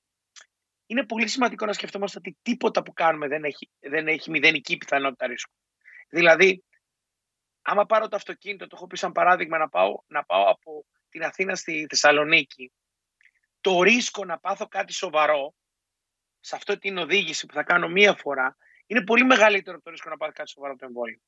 [0.93, 5.27] Είναι πολύ σημαντικό να σκεφτόμαστε ότι τίποτα που κάνουμε δεν έχει, δεν έχει μηδενική πιθανότητα
[5.27, 5.53] ρίσκου.
[6.09, 6.65] Δηλαδή,
[7.63, 11.23] άμα πάρω το αυτοκίνητο, το έχω πει σαν παράδειγμα να πάω, να πάω από την
[11.23, 12.73] Αθήνα στη Θεσσαλονίκη,
[13.61, 15.55] το ρίσκο να πάθω κάτι σοβαρό
[16.41, 20.11] σε αυτή την οδήγηση που θα κάνω μία φορά είναι πολύ μεγαλύτερο από το ρίσκο
[20.11, 21.21] να πάρει κάτι σοβαρό το εμβόλιο.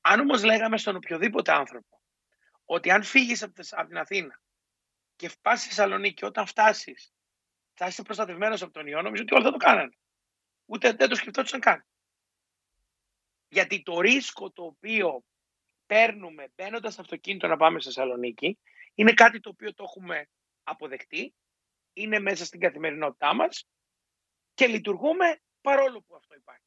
[0.00, 2.00] Αν όμως λέγαμε στον οποιοδήποτε άνθρωπο
[2.64, 3.52] ότι αν φύγεις από
[3.88, 4.40] την Αθήνα
[5.16, 7.12] και πα στη Θεσσαλονίκη, όταν φτάσεις,
[7.74, 9.96] θα είσαι προστατευμένος από τον ιό, νομίζω ότι όλοι θα το κάνανε.
[10.64, 11.86] Ούτε δεν το σκεφτόντουσαν καν.
[13.48, 15.24] Γιατί το ρίσκο το οποίο
[15.86, 18.58] παίρνουμε μπαίνοντας στο αυτοκίνητο να πάμε στη Θεσσαλονίκη
[18.94, 20.28] είναι κάτι το οποίο το έχουμε
[20.62, 21.34] αποδεχτεί,
[21.92, 23.68] είναι μέσα στην καθημερινότητά μας
[24.54, 26.66] και λειτουργούμε παρόλο που αυτό υπάρχει.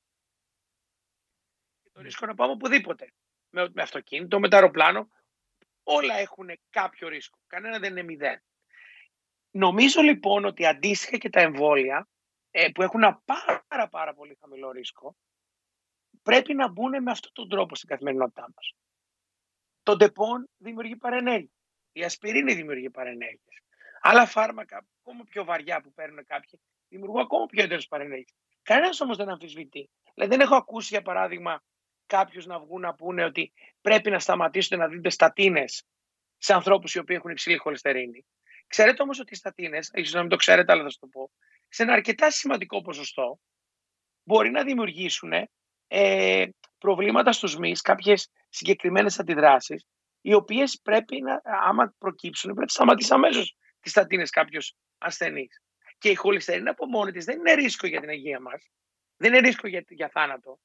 [1.83, 3.13] Και το ρίσκο να πάμε οπουδήποτε.
[3.49, 5.09] Με, με αυτοκίνητο, με το αεροπλάνο,
[5.83, 7.39] όλα έχουν κάποιο ρίσκο.
[7.47, 8.43] Κανένα δεν είναι μηδέν.
[9.57, 12.07] Νομίζω λοιπόν ότι αντίστοιχα και τα εμβόλια
[12.51, 15.15] ε, που έχουν ένα πάρα πάρα πολύ χαμηλό ρίσκο
[16.21, 18.73] πρέπει να μπουν με αυτόν τον τρόπο στην καθημερινότητά μας.
[19.83, 21.51] Το Ντεπόν δημιουργεί παρενέργεια.
[21.91, 23.61] Η ασπιρίνη δημιουργεί παρενέργειες.
[24.01, 28.35] Άλλα φάρμακα, ακόμα πιο βαριά που παίρνουν κάποιοι, δημιουργούν ακόμα πιο έντονες παρενέργειες.
[28.61, 29.89] Κανένας όμως δεν αμφισβητεί.
[30.13, 31.63] Δηλαδή, δεν έχω ακούσει, για παράδειγμα,
[32.05, 35.85] κάποιους να βγουν να πούνε ότι πρέπει να σταματήσετε να δίνετε στατίνες
[36.37, 38.25] σε ανθρώπους οι οποίοι έχουν υψηλή χολυστερίνη.
[38.67, 41.31] Ξέρετε όμως ότι οι στατίνε, ίσως να μην το ξέρετε, αλλά θα σας το πω,
[41.67, 43.39] σε ένα αρκετά σημαντικό ποσοστό
[44.23, 45.31] μπορεί να δημιουργήσουν
[45.87, 46.45] ε,
[46.77, 49.85] προβλήματα στους μυς, κάποιες συγκεκριμένες αντιδράσεις,
[50.21, 55.61] οι οποίες πρέπει να, άμα προκύψουν, πρέπει να σταματήσει αμέσως τις στατίνε κάποιος ασθενής.
[55.97, 58.69] Και η χολυστερίνη από μόνη της δεν είναι ρίσκο για την υγεία μας.
[59.17, 60.59] Δεν είναι ρίσκο για, για θάνατο.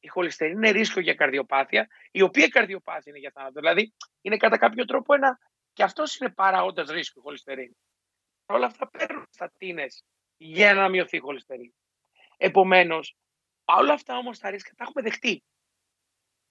[0.00, 3.60] Η χολυστερίνη είναι ρίσκο για καρδιοπάθεια, η οποία καρδιοπάθεια είναι για θάνατο.
[3.60, 5.38] Δηλαδή είναι κατά κάποιο τρόπο ένα.
[5.74, 7.76] Και αυτός είναι παράγοντας ρίσκο η χολυστερίνη.
[8.46, 10.04] Όλα αυτά παίρνουν στατίνες
[10.36, 11.74] για να μειωθεί η χολυστερίνη.
[12.36, 13.16] Επομένως,
[13.64, 15.44] όλα αυτά όμως τα ρίσκα τα έχουμε δεχτεί.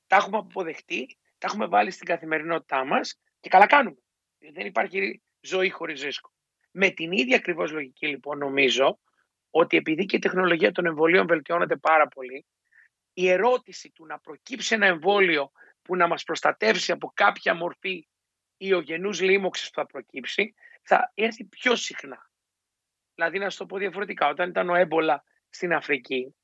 [0.08, 3.98] Τα έχουμε αποδεχτεί, τα έχουμε βάλει στην καθημερινότητά μας και καλά κάνουμε.
[4.38, 6.32] Δεν υπάρχει ζωή χωρίς ρίσκο.
[6.72, 9.00] Με την ίδια ακριβώς λογική λοιπόν νομίζω
[9.50, 12.46] ότι επειδή και η τεχνολογία των εμβολίων βελτιώνεται πάρα πολύ,
[13.14, 18.08] η ερώτηση του να προκύψει ένα εμβόλιο που να μας προστατεύσει από κάποια μορφή
[18.68, 22.30] ιογενούς λίμωξης που θα προκύψει, θα έρθει πιο συχνά.
[23.16, 26.36] Δηλαδή, να σου το πω διαφορετικά, όταν ήταν ο έμπολα στην Αφρική,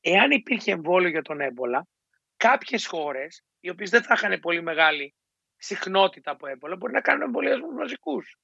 [0.00, 1.86] εάν υπήρχε εμβόλιο για τον έμπολα,
[2.36, 5.14] κάποιες χώρες, οι οποίες δεν θα είχαν πολύ μεγάλη
[5.56, 8.38] συχνότητα από έμπολα, μπορεί να κάνουν εμβολιασμούς μαζικούς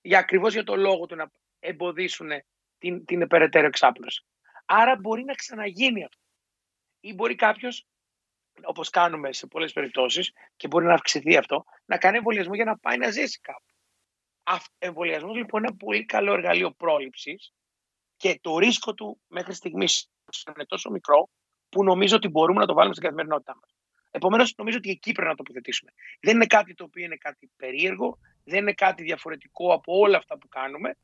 [0.00, 2.30] για ακριβώς για το λόγο του να εμποδίσουν
[2.78, 4.24] την, την περαιτέρω εξάπλωση.
[4.64, 6.24] Άρα μπορεί να ξαναγίνει αυτό.
[7.00, 7.86] Ή μπορεί κάποιος,
[8.62, 12.78] όπως κάνουμε σε πολλές περιπτώσεις, και μπορεί να αυξηθεί αυτό, να κάνει εμβολιασμό για να
[12.78, 13.64] πάει να ζήσει κάπου.
[14.78, 17.52] Εμβολιασμός λοιπόν είναι ένα πολύ καλό εργαλείο πρόληψης
[18.16, 20.10] και το ρίσκο του μέχρι στιγμής
[20.54, 21.28] είναι τόσο μικρό
[21.68, 23.70] που νομίζω ότι μπορούμε να το βάλουμε στην καθημερινότητά μας.
[24.10, 25.92] Επομένως, νομίζω ότι εκεί πρέπει να τοποθετήσουμε.
[26.20, 30.38] Δεν είναι κάτι το οποίο είναι κάτι περίεργο, δεν είναι κάτι διαφορετικό από όλα αυτά
[30.38, 30.96] που κάνουμε.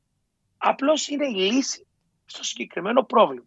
[0.56, 1.86] Απλώς είναι η λύση
[2.24, 3.46] στο συγκεκριμένο πρόβλημα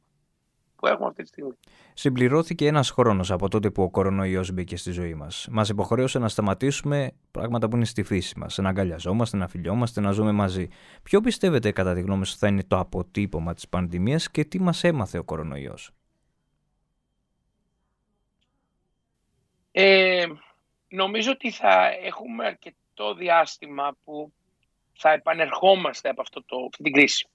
[0.75, 1.51] που έχουμε αυτή τη στιγμή.
[1.93, 5.47] Συμπληρώθηκε ένας χρόνος από τότε που ο κορονοϊός μπήκε στη ζωή μας.
[5.51, 8.57] Μας υποχρέωσε να σταματήσουμε πράγματα που είναι στη φύση μας.
[8.57, 10.67] Να αγκαλιαζόμαστε, να φιλιόμαστε, να ζούμε μαζί.
[11.03, 14.83] Ποιο πιστεύετε, κατά τη γνώμη σου, θα είναι το αποτύπωμα της πανδημίας και τι μας
[14.83, 15.91] έμαθε ο κορονοϊός;
[19.71, 20.25] Ε,
[20.87, 24.33] νομίζω ότι θα έχουμε αρκετό διάστημα που
[24.97, 27.27] θα επανερχόμαστε από αυτό το, αυτή την κρίση.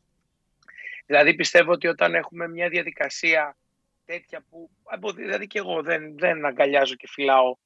[1.10, 3.56] Δηλαδή πιστεύω ότι όταν έχουμε μια διαδικασία
[4.04, 4.70] τέτοια που,
[5.14, 7.56] δηλαδή και εγώ δεν, δεν αγκαλιάζω και φυλάω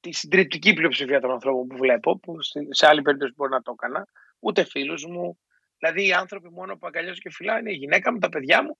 [0.00, 2.36] τη συντριπτική πλειοψηφία των ανθρώπων που βλέπω, που
[2.70, 4.06] σε άλλη περίπτωση μπορεί να το έκανα,
[4.38, 5.38] ούτε φίλους μου.
[5.78, 8.78] Δηλαδή οι άνθρωποι μόνο που αγκαλιάζω και φυλάω είναι η γυναίκα μου, τα παιδιά μου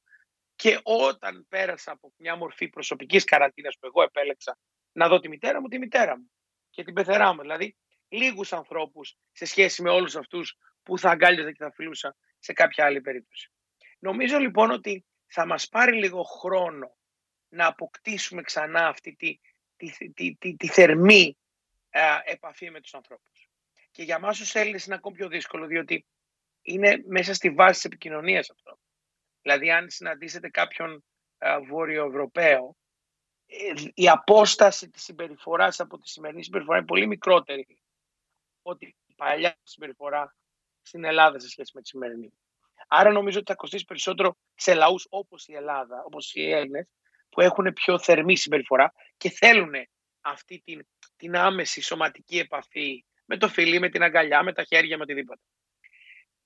[0.55, 4.59] και όταν πέρασα από μια μορφή προσωπικής καραντίνας που εγώ επέλεξα
[4.93, 6.31] να δω τη μητέρα μου, τη μητέρα μου
[6.71, 7.41] και την πεθερά μου.
[7.41, 7.77] Δηλαδή,
[8.09, 12.85] λίγους ανθρώπους σε σχέση με όλους αυτούς που θα αγκάλιαζα και θα φιλούσα σε κάποια
[12.85, 13.51] άλλη περίπτωση.
[13.99, 16.97] Νομίζω λοιπόν ότι θα μας πάρει λίγο χρόνο
[17.49, 19.39] να αποκτήσουμε ξανά αυτή τη,
[19.77, 21.37] τη, τη, τη, τη θερμή
[22.25, 23.49] επαφή με τους ανθρώπους.
[23.91, 26.07] Και για μας τους Έλληνες είναι ακόμη πιο δύσκολο, διότι
[26.63, 28.79] είναι μέσα στη βάση της επικοινωνίας αυτό.
[29.43, 31.05] Δηλαδή, αν συναντήσετε κάποιον
[31.69, 32.77] Βόρειο Ευρωπαίο,
[33.47, 37.67] ε, η απόσταση της συμπεριφοράς από τη σημερινή συμπεριφορά είναι πολύ μικρότερη
[38.63, 40.37] ότι η παλιά συμπεριφορά
[40.83, 42.33] στην Ελλάδα σε σχέση με τη σημερινή.
[42.87, 46.89] Άρα νομίζω ότι θα κοστίσει περισσότερο σε λαούς όπως η Ελλάδα, όπως οι Έλληνες,
[47.29, 49.73] που έχουν πιο θερμή συμπεριφορά και θέλουν
[50.21, 54.97] αυτή την, την άμεση σωματική επαφή με το φιλί, με την αγκαλιά, με τα χέρια,
[54.97, 55.41] με οτιδήποτε.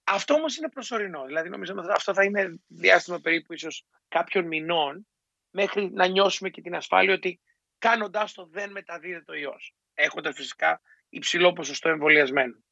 [0.04, 1.24] Αυτό όμως είναι προσωρινό.
[1.24, 5.06] Δηλαδή νομίζω ότι αυτό θα είναι διάστημα περίπου ίσως κάποιων μηνών
[5.50, 7.40] μέχρι να νιώσουμε και την ασφάλεια ότι
[7.78, 9.74] κάνοντάς το δεν μεταδίδεται ο ιός.
[9.94, 12.62] Έχοντας φυσικά υψηλό ποσοστό εμβολιασμένο.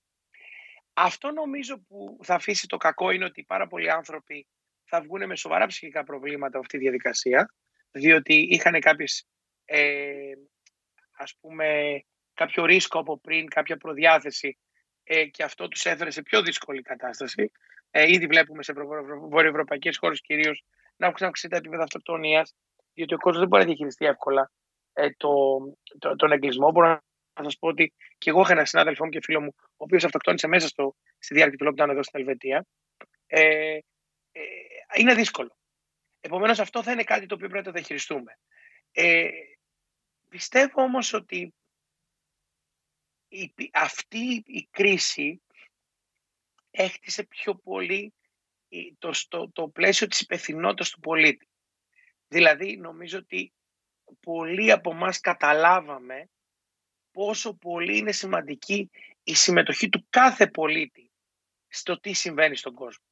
[1.01, 4.47] Αυτό νομίζω που θα αφήσει το κακό είναι ότι πάρα πολλοί άνθρωποι
[4.85, 7.55] θα βγουν με σοβαρά ψυχικά προβλήματα από αυτή τη διαδικασία,
[7.91, 9.27] διότι είχαν κάποιες,
[9.65, 10.33] ε,
[11.17, 12.01] ας πούμε,
[12.35, 14.59] κάποιο ρίσκο από πριν, κάποια προδιάθεση
[15.05, 17.53] ε, και αυτό τους έφερε σε πιο δύσκολη κατάσταση.
[17.91, 18.73] Ε, ήδη βλέπουμε σε
[19.29, 20.65] βορειοευρωπαϊκές χώρες κυρίως
[20.97, 22.55] να έχουν αυξηθεί τα επίπεδα αυτοκτονίας,
[22.95, 24.51] διότι ο κόσμος δεν μπορεί να διαχειριστεί εύκολα
[24.93, 25.59] ε, το,
[25.99, 26.71] το, τον εγκλισμό.
[26.71, 27.03] Μπορώ
[27.43, 30.05] να σας πω ότι και εγώ είχα ένα συνάδελφό μου και φίλο μου, ο οποίος
[30.05, 32.67] αυτοκτόνησε μέσα στο, στη διάρκεια του lockdown εδώ στην Ελβετία.
[33.27, 33.79] Ε,
[34.33, 34.43] ε,
[34.97, 35.57] είναι δύσκολο.
[36.21, 38.39] Επομένως, αυτό θα είναι κάτι το οποίο πρέπει να το διαχειριστούμε.
[38.93, 39.29] Ε,
[40.29, 41.55] πιστεύω όμως ότι
[43.29, 45.43] η, αυτή η κρίση
[46.71, 48.13] έχτισε πιο πολύ
[48.99, 51.49] το, το, το πλαίσιο της υπευθυνότητας του πολίτη.
[52.29, 53.53] Δηλαδή, νομίζω ότι
[54.21, 56.29] πολλοί από εμάς καταλάβαμε
[57.19, 58.91] πόσο πολύ είναι σημαντική
[59.23, 61.11] η συμμετοχή του κάθε πολίτη
[61.69, 63.05] στο τι συμβαίνει στον κόσμο.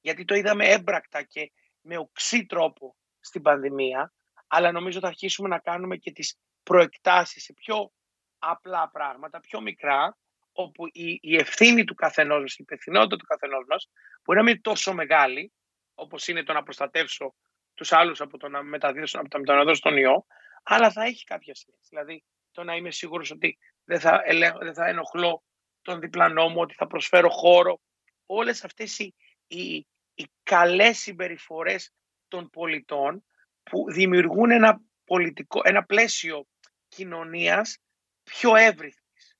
[0.00, 4.12] Γιατί το είδαμε έμπρακτα και με οξύ τρόπο στην πανδημία,
[4.46, 7.92] αλλά νομίζω θα αρχίσουμε να κάνουμε και τις προεκτάσεις σε πιο
[8.38, 10.18] απλά πράγματα, πιο μικρά,
[10.52, 13.88] όπου η, η ευθύνη του καθενός μας, η υπευθυνότητα του καθενός μας,
[14.24, 15.52] μπορεί να μην είναι τόσο μεγάλη,
[15.94, 17.34] όπως είναι το να προστατεύσω
[17.74, 20.26] τους άλλους από το να μεταδώσω, από το να μεταδώσω τον ιό,
[20.62, 21.86] αλλά θα έχει κάποια σχέση.
[21.88, 22.24] Δηλαδή,
[22.58, 25.42] το να είμαι σίγουρος ότι δεν θα, ελέγχω, δεν θα ενοχλώ
[25.82, 27.80] τον διπλανό μου, ότι θα προσφέρω χώρο.
[28.26, 29.14] Όλες αυτές οι,
[29.46, 31.92] οι, οι καλές συμπεριφορές
[32.28, 33.24] των πολιτών
[33.62, 36.46] που δημιουργούν ένα, πολιτικό, ένα πλαίσιο
[36.88, 37.78] κοινωνίας
[38.22, 39.36] πιο εύρυθμης.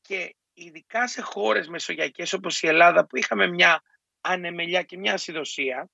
[0.00, 3.82] Και ειδικά σε χώρες μεσογειακές όπως η Ελλάδα που είχαμε μια
[4.20, 5.90] ανεμελιά και μια ασυδοσία,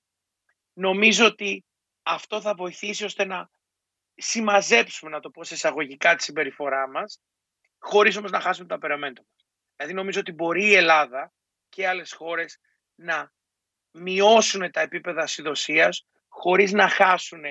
[0.73, 1.65] νομίζω ότι
[2.03, 3.51] αυτό θα βοηθήσει ώστε να
[4.19, 7.21] συμμαζέψουμε, να το πω σε εισαγωγικά, τη συμπεριφορά μας,
[7.79, 9.47] χωρίς όμως να χάσουμε το απεραμέντο μας.
[9.77, 11.33] Δηλαδή νομίζω ότι μπορεί η Ελλάδα
[11.69, 12.59] και άλλες χώρες
[12.95, 13.33] να
[13.91, 17.43] μειώσουν τα επίπεδα ασυδοσίας χωρίς να χάσουν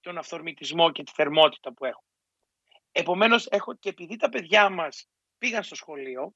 [0.00, 2.04] τον αυθορμητισμό και τη θερμότητα που έχουν.
[2.92, 5.08] Επομένως, έχω και επειδή τα παιδιά μας
[5.38, 6.34] πήγαν στο σχολείο,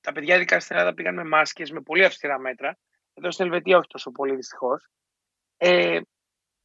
[0.00, 2.78] τα παιδιά ειδικά στην Ελλάδα πήγαν με μάσκες, με πολύ αυστηρά μέτρα,
[3.14, 4.88] εδώ στην Ελβετία όχι τόσο πολύ δυστυχώς.
[5.56, 6.00] Ε,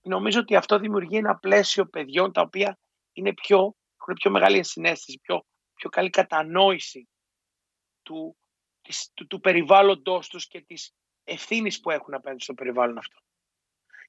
[0.05, 2.79] νομίζω ότι αυτό δημιουργεί ένα πλαίσιο παιδιών τα οποία
[3.13, 7.09] είναι πιο, έχουν πιο μεγάλη ενσυναίσθηση, πιο, πιο καλή κατανόηση
[8.03, 8.37] του,
[8.81, 13.19] της, του, του περιβάλλοντός τους και της ευθύνης που έχουν απέναντι στο περιβάλλον αυτό.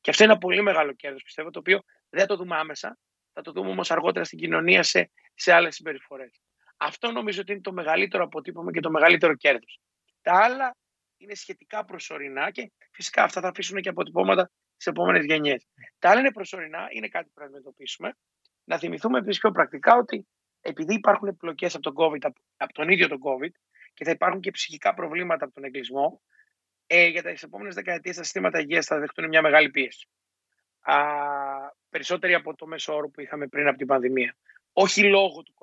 [0.01, 2.99] Και αυτό είναι ένα πολύ μεγάλο κέρδος, πιστεύω, το οποίο δεν θα το δούμε άμεσα,
[3.33, 6.41] θα το δούμε όμως αργότερα στην κοινωνία σε, σε άλλες συμπεριφορές.
[6.77, 9.81] Αυτό νομίζω ότι είναι το μεγαλύτερο αποτύπωμα και το μεγαλύτερο κέρδος.
[10.23, 10.77] Τα άλλα
[11.17, 15.67] είναι σχετικά προσωρινά και φυσικά αυτά θα αφήσουν και αποτυπώματα στι επόμενες γενιές.
[15.99, 18.17] Τα άλλα είναι προσωρινά, είναι κάτι που πρέπει να αντιμετωπίσουμε.
[18.65, 20.27] Να θυμηθούμε επίσης πιο πρακτικά ότι
[20.61, 23.51] επειδή υπάρχουν επιλογέ από τον COVID, από τον ίδιο τον COVID,
[23.95, 26.23] και θα υπάρχουν και ψυχικά προβλήματα από τον εγκλισμό,
[26.87, 30.09] ε, για τις επόμενες δεκαετίες τα συστήματα υγείας θα δεχτούν μια μεγάλη πίεση.
[30.81, 30.97] Α,
[31.89, 34.37] περισσότεροι από το μέσο όρο που είχαμε πριν από την πανδημία.
[34.73, 35.56] Όχι λόγω του κορονοϊού,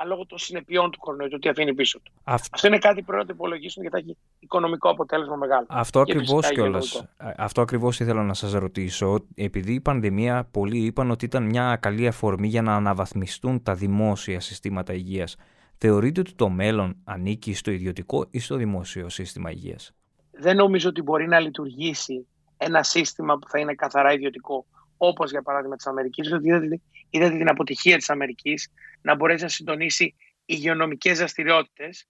[0.00, 2.12] αλλά λόγω των συνεπειών του κορονοϊού, το τι αφήνει πίσω του.
[2.24, 5.66] Αυτό είναι κάτι που πρέπει να το υπολογίσουν γιατί θα έχει οικονομικό αποτέλεσμα μεγάλο.
[5.68, 7.04] Αυτό ακριβώς κιόλας.
[7.36, 9.24] Αυτό ακριβώς ήθελα να σας ρωτήσω.
[9.34, 14.40] Επειδή η πανδημία, πολλοί είπαν ότι ήταν μια καλή αφορμή για να αναβαθμιστούν τα δημόσια
[14.40, 15.36] συστήματα υγείας.
[15.78, 19.92] Θεωρείτε ότι το μέλλον ανήκει στο ιδιωτικό ή στο δημόσιο σύστημα υγείας;
[20.30, 25.42] Δεν νομίζω ότι μπορεί να λειτουργήσει ένα σύστημα που θα είναι καθαρά ιδιωτικό όπως για
[25.42, 28.70] παράδειγμα της Αμερικής, διότι είδατε την αποτυχία της Αμερικής
[29.02, 32.08] να μπορέσει να συντονίσει υγειονομικές δραστηριότητες,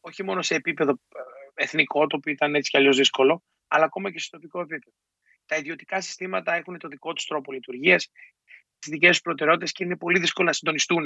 [0.00, 4.12] όχι μόνο σε επίπεδο ε, εθνικό, το οποίο ήταν έτσι κι αλλιώς δύσκολο, αλλά ακόμα
[4.12, 4.96] και σε τοπικό επίπεδο.
[5.46, 8.10] Τα ιδιωτικά συστήματα έχουν το δικό τους τρόπο λειτουργίας,
[8.78, 11.02] τις δικές τους προτεραιότητες και είναι πολύ δύσκολο να συντονιστούν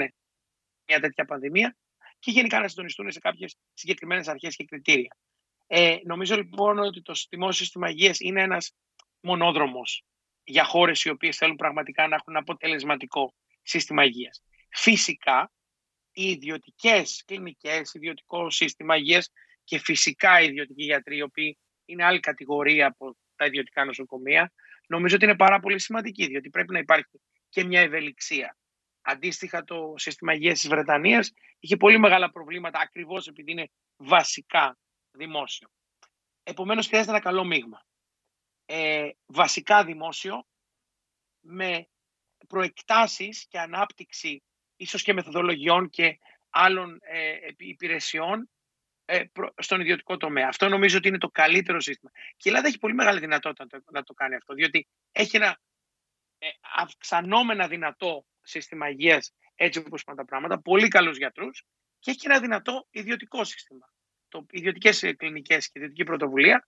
[0.87, 1.77] μια τέτοια πανδημία
[2.19, 5.15] και γενικά να συντονιστούν σε κάποιες συγκεκριμένες αρχές και κριτήρια.
[5.67, 8.73] Ε, νομίζω λοιπόν ότι το δημόσιο σύστημα υγείας είναι ένας
[9.19, 10.03] μονόδρομος
[10.49, 14.43] για χώρες οι οποίες θέλουν πραγματικά να έχουν αποτελεσματικό σύστημα υγείας.
[14.69, 15.51] Φυσικά,
[16.11, 19.31] οι ιδιωτικές κλινικές, ιδιωτικό σύστημα υγείας
[19.63, 24.53] και φυσικά οι ιδιωτικοί γιατροί, οι οποίοι είναι άλλη κατηγορία από τα ιδιωτικά νοσοκομεία,
[24.87, 28.57] νομίζω ότι είναι πάρα πολύ σημαντική, διότι πρέπει να υπάρχει και μια ευελιξία.
[29.01, 34.77] Αντίστοιχα, το σύστημα υγείας της Βρετανίας είχε πολύ μεγάλα προβλήματα ακριβώς επειδή είναι βασικά
[35.11, 35.69] δημόσιο.
[36.43, 37.87] Επομένως, χρειάζεται ένα καλό μείγμα
[38.71, 40.47] ε, βασικά δημόσιο
[41.39, 41.87] με
[42.47, 44.43] προεκτάσεις και ανάπτυξη
[44.75, 48.49] ίσως και μεθοδολογιών και άλλων ε, υπηρεσιών
[49.05, 49.23] ε,
[49.57, 50.47] στον ιδιωτικό τομέα.
[50.47, 52.11] Αυτό νομίζω ότι είναι το καλύτερο σύστημα.
[52.11, 55.35] Και η Ελλάδα έχει πολύ μεγάλη δυνατότητα να το, να το κάνει αυτό, διότι έχει
[55.35, 55.59] ένα
[56.37, 61.65] ε, αυξανόμενα δυνατό σύστημα υγείας έτσι όπως πάνε τα πράγματα, πολύ καλούς γιατρούς
[61.99, 63.93] και έχει ένα δυνατό ιδιωτικό σύστημα.
[64.27, 66.67] Το, ιδιωτικές κλινικές και ιδιωτική πρωτοβουλία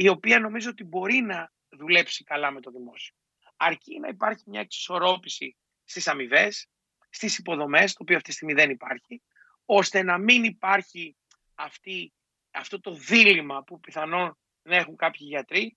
[0.00, 3.14] η οποία νομίζω ότι μπορεί να δουλέψει καλά με το δημόσιο.
[3.56, 6.66] Αρκεί να υπάρχει μια εξισορρόπηση στις αμοιβές,
[7.10, 9.22] στις υποδομές, το οποίο αυτή τη στιγμή δεν υπάρχει,
[9.64, 11.16] ώστε να μην υπάρχει
[11.54, 12.12] αυτή,
[12.50, 15.76] αυτό το δίλημα που πιθανόν να έχουν κάποιοι γιατροί,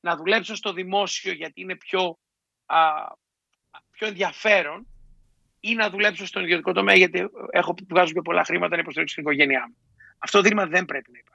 [0.00, 2.18] να δουλέψω στο δημόσιο γιατί είναι πιο,
[2.66, 2.78] α,
[3.90, 4.86] πιο ενδιαφέρον
[5.60, 9.24] ή να δουλέψω στον ιδιωτικό τομέα γιατί έχω, βγάζω πιο πολλά χρήματα να υποστηρίξω την
[9.24, 9.76] οικογένειά μου.
[10.18, 11.31] Αυτό το δίλημα δεν πρέπει να υπάρχει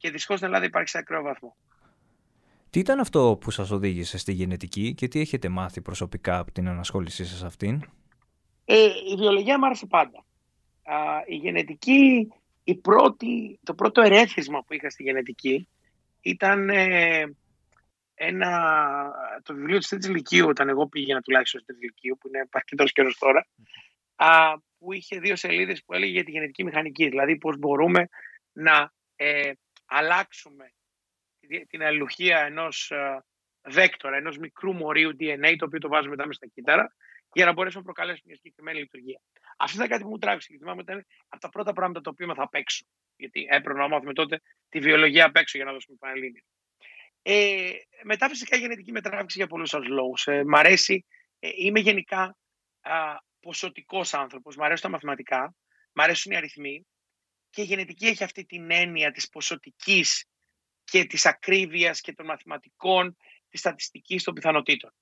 [0.00, 1.56] και δυστυχώ στην Ελλάδα υπάρχει σε ακραίο βαθμό.
[2.70, 6.68] Τι ήταν αυτό που σας οδήγησε στη γενετική και τι έχετε μάθει προσωπικά από την
[6.68, 7.82] ανασχόλησή σας αυτήν;
[8.64, 10.24] Ε, η βιολογία μου άρεσε πάντα.
[10.82, 10.96] Α,
[11.26, 12.28] η γενετική,
[12.64, 15.68] η πρώτη, το πρώτο ερέθισμα που είχα στη γενετική
[16.20, 17.36] ήταν ε,
[18.14, 18.50] ένα,
[19.42, 22.92] το βιβλίο της Τρίτης Λυκείου, όταν εγώ πήγαινα τουλάχιστον στη Τρίτης Λυκείου, που είναι αρκετός
[22.92, 23.46] καιρός τώρα,
[24.16, 28.08] α, που είχε δύο σελίδες που έλεγε για τη γενετική μηχανική, δηλαδή πώς μπορούμε
[28.52, 29.52] να ε,
[29.90, 30.72] αλλάξουμε
[31.68, 33.24] την αλληλουχία ενός ε,
[33.62, 36.94] βέκτορα, ενός μικρού μορίου DNA, το οποίο το βάζουμε μετά μέσα στα κύτταρα,
[37.32, 39.20] για να μπορέσουμε να προκαλέσουμε μια συγκεκριμένη λειτουργία.
[39.56, 42.34] Αυτό ήταν κάτι που μου τράβηξε και θυμάμαι ήταν από τα πρώτα πράγματα τα οποία
[42.34, 42.84] θα απ' έξω.
[43.16, 46.42] Γιατί έπρεπε να μάθουμε τότε τη βιολογία απ' έξω για να δώσουμε πανελλήνια.
[47.22, 47.70] Ε,
[48.02, 50.26] μετά φυσικά η γενετική με τράβηξε για πολλούς άλλους λόγους.
[50.26, 51.06] Ε, μ' αρέσει,
[51.38, 52.36] ε, είμαι γενικά
[52.80, 54.56] α, ποσοτικός άνθρωπος.
[54.56, 55.54] Μ' αρέσουν τα μαθηματικά,
[55.92, 56.86] μ' αρέσουν οι αριθμοί
[57.50, 60.24] και η γενετική έχει αυτή την έννοια της ποσοτικής
[60.84, 63.16] και της ακρίβειας και των μαθηματικών,
[63.48, 64.94] της στατιστικής των πιθανότητων.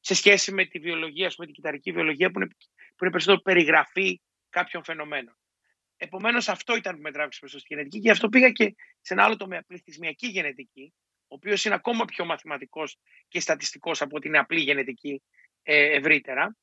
[0.00, 2.48] Σε σχέση με τη βιολογία, με την κυταρική βιολογία που είναι,
[2.96, 4.20] που είναι περισσότερο περιγραφή
[4.50, 5.34] κάποιων φαινομένων.
[5.96, 9.24] Επομένως, αυτό ήταν που με τράβηξε προ στη γενετική και αυτό πήγα και σε ένα
[9.24, 10.92] άλλο τομέα, πληθυσμιακή γενετική,
[11.22, 12.98] ο οποίος είναι ακόμα πιο μαθηματικός
[13.28, 15.22] και στατιστικός από την απλή γενετική
[15.62, 16.56] ε, ευρύτερα,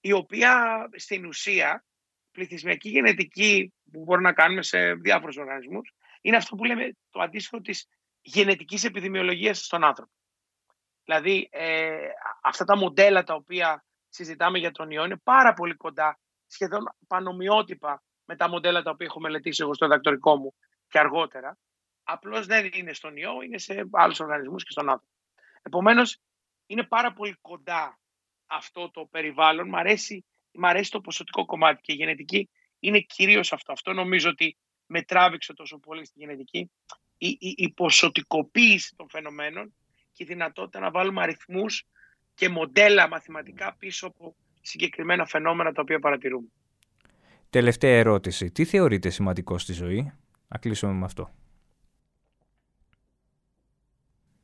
[0.00, 1.84] η οποία στην ουσία
[2.32, 7.60] πληθυσμιακή γενετική που μπορούμε να κάνουμε σε διάφορους οργανισμούς είναι αυτό που λέμε το αντίστοιχο
[7.60, 7.88] της
[8.20, 10.12] γενετικής επιδημιολογίας στον άνθρωπο.
[11.04, 12.08] Δηλαδή ε,
[12.42, 18.02] αυτά τα μοντέλα τα οποία συζητάμε για τον ιό είναι πάρα πολύ κοντά, σχεδόν πανομοιότυπα
[18.24, 20.54] με τα μοντέλα τα οποία έχω μελετήσει εγώ στο διδακτορικό μου
[20.88, 21.58] και αργότερα.
[22.02, 25.12] Απλώς δεν είναι στον ιό, είναι σε άλλους οργανισμούς και στον άνθρωπο.
[25.62, 26.18] Επομένως,
[26.66, 27.98] είναι πάρα πολύ κοντά
[28.46, 29.68] αυτό το περιβάλλον.
[29.68, 32.48] Μ' αρέσει, μ αρέσει το ποσοτικό κομμάτι και η γενετική
[32.78, 33.72] είναι κυρίως αυτό.
[33.72, 36.70] Αυτό νομίζω ότι με τράβηξε τόσο πολύ στη γενετική.
[37.18, 39.74] Η, η, η ποσοτικοποίηση των φαινομένων
[40.12, 41.86] και η δυνατότητα να βάλουμε αριθμούς
[42.34, 46.48] και μοντέλα μαθηματικά πίσω από συγκεκριμένα φαινόμενα τα οποία παρατηρούμε.
[47.50, 48.50] Τελευταία ερώτηση.
[48.50, 50.12] Τι θεωρείτε σημαντικό στη ζωή;
[50.48, 51.34] Να κλείσουμε με αυτό.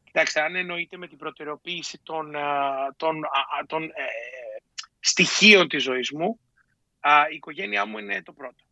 [0.05, 2.33] Κοιτάξτε, αν εννοείται με την προτεραιοποίηση των,
[2.97, 3.21] των,
[3.67, 3.89] των ε,
[5.01, 6.41] στοιχείων της ζωής μου,
[7.33, 8.65] η οικογένειά μου είναι το πρώτο.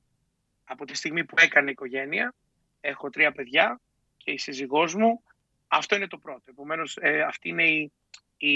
[0.65, 2.35] Από τη στιγμή που έκανε η οικογένεια,
[2.81, 3.81] έχω τρία παιδιά
[4.17, 5.23] και η σύζυγός μου,
[5.69, 6.43] αυτό είναι το πρώτο.
[6.45, 7.93] Επομένως, ε, αυτή είναι η,
[8.37, 8.53] η,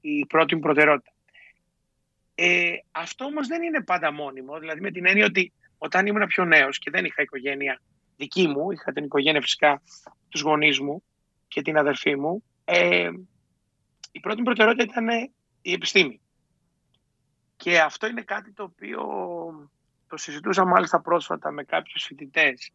[0.00, 1.12] η πρώτη μου προτεραιότητα.
[2.34, 6.44] Ε, αυτό όμως δεν είναι πάντα μόνιμο, δηλαδή με την έννοια ότι όταν ήμουν πιο
[6.44, 7.80] νέος και δεν είχα οικογένεια
[8.16, 9.82] δική μου, είχα την οικογένεια φυσικά
[10.28, 11.02] τους γονείς μου,
[11.54, 13.10] και την αδερφή μου, ε,
[14.12, 15.30] η πρώτη μου προτεραιότητα ήταν
[15.62, 16.20] η επιστήμη.
[17.56, 19.02] Και αυτό είναι κάτι το οποίο
[20.08, 22.72] το συζητούσα μάλιστα πρόσφατα με κάποιους φοιτητές.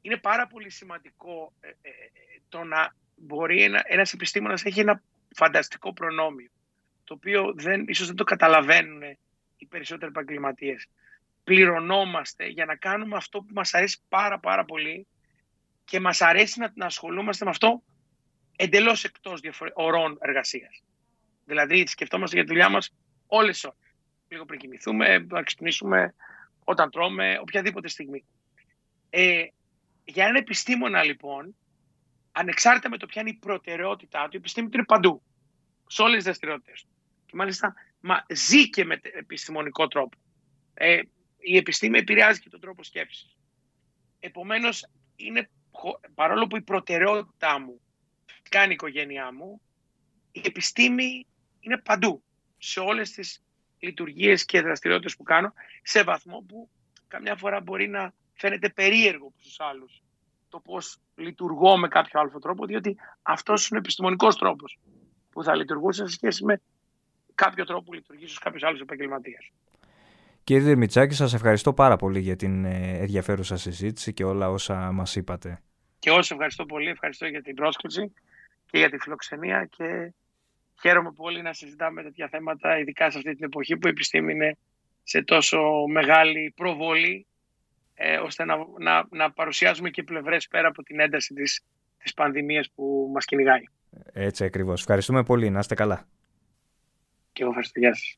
[0.00, 1.90] είναι πάρα πολύ σημαντικό ε, ε,
[2.48, 5.02] το να μπορεί ένα, ένας επιστήμονας έχει ένα
[5.34, 6.50] φανταστικό προνόμιο
[7.04, 9.02] το οποίο δεν, ίσως δεν το καταλαβαίνουν
[9.56, 10.86] οι περισσότεροι επαγγελματίες.
[11.44, 15.06] Πληρωνόμαστε για να κάνουμε αυτό που μας αρέσει πάρα πάρα πολύ
[15.84, 17.82] και μας αρέσει να, να ασχολούμαστε με αυτό
[18.56, 19.40] εντελώς εκτός
[19.74, 20.82] ωρών εργασίας.
[21.52, 22.94] Δηλαδή σκεφτόμαστε για τη δουλειά μας
[23.26, 23.94] όλες τις ώρες.
[24.28, 26.14] Λίγο πριν κοιμηθούμε, να ξυπνήσουμε,
[26.64, 28.24] όταν τρώμε, οποιαδήποτε στιγμή.
[29.10, 29.44] Ε,
[30.04, 31.56] για έναν επιστήμονα λοιπόν,
[32.32, 35.22] ανεξάρτητα με το ποια είναι η προτεραιότητά του, η επιστήμη του είναι παντού.
[35.86, 36.88] Σε όλες τις δραστηριότητες του.
[37.26, 40.18] Και μάλιστα μα, ζει και με επιστημονικό τρόπο.
[40.74, 41.00] Ε,
[41.38, 43.36] η επιστήμη επηρεάζει και τον τρόπο σκέψης.
[44.20, 44.86] Επομένως,
[45.16, 45.50] είναι
[46.14, 47.80] παρόλο που η προτεραιότητά μου
[48.48, 49.60] κάνει η οικογένειά μου,
[50.32, 51.26] η επιστήμη
[51.62, 52.22] είναι παντού,
[52.58, 53.42] σε όλες τις
[53.78, 55.52] λειτουργίες και δραστηριότητες που κάνω,
[55.82, 56.68] σε βαθμό που
[57.08, 60.02] καμιά φορά μπορεί να φαίνεται περίεργο στους άλλους
[60.48, 64.78] το πώς λειτουργώ με κάποιο άλλο τρόπο, διότι αυτός είναι ο επιστημονικός τρόπος
[65.30, 66.60] που θα λειτουργούσε σε σχέση με
[67.34, 69.50] κάποιο τρόπο που λειτουργεί στους κάποιους άλλους επαγγελματίες.
[70.44, 75.16] Κύριε Δερμητσάκη, σας ευχαριστώ πάρα πολύ για την ε, ενδιαφέρουσα συζήτηση και όλα όσα μας
[75.16, 75.62] είπατε.
[75.98, 78.12] Και εγώ ευχαριστώ πολύ, ευχαριστώ για την πρόσκληση
[78.66, 80.12] και για τη φιλοξενία και
[80.80, 84.56] χαίρομαι πολύ να συζητάμε τέτοια θέματα, ειδικά σε αυτή την εποχή που η επιστήμη είναι
[85.02, 87.26] σε τόσο μεγάλη προβολή,
[87.94, 91.60] ε, ώστε να, να, να παρουσιάζουμε και πλευρές πέρα από την ένταση της,
[91.98, 93.62] της πανδημίας που μας κυνηγάει.
[94.12, 94.80] Έτσι ακριβώς.
[94.80, 95.50] Ευχαριστούμε πολύ.
[95.50, 96.08] Να είστε καλά.
[97.32, 97.80] Και εγώ ευχαριστώ.
[97.80, 98.16] Γεια σας.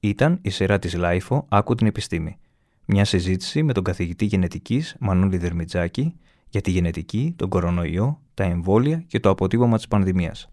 [0.00, 2.38] Ήταν η σειρά της LiFO «Άκου την επιστήμη».
[2.84, 9.04] Μια συζήτηση με τον καθηγητή γενετικής Μανώλη Δερμιτζάκη για τη γενετική, τον κορονοϊό, τα εμβόλια
[9.06, 10.52] και το αποτύπωμα της πανδημίας.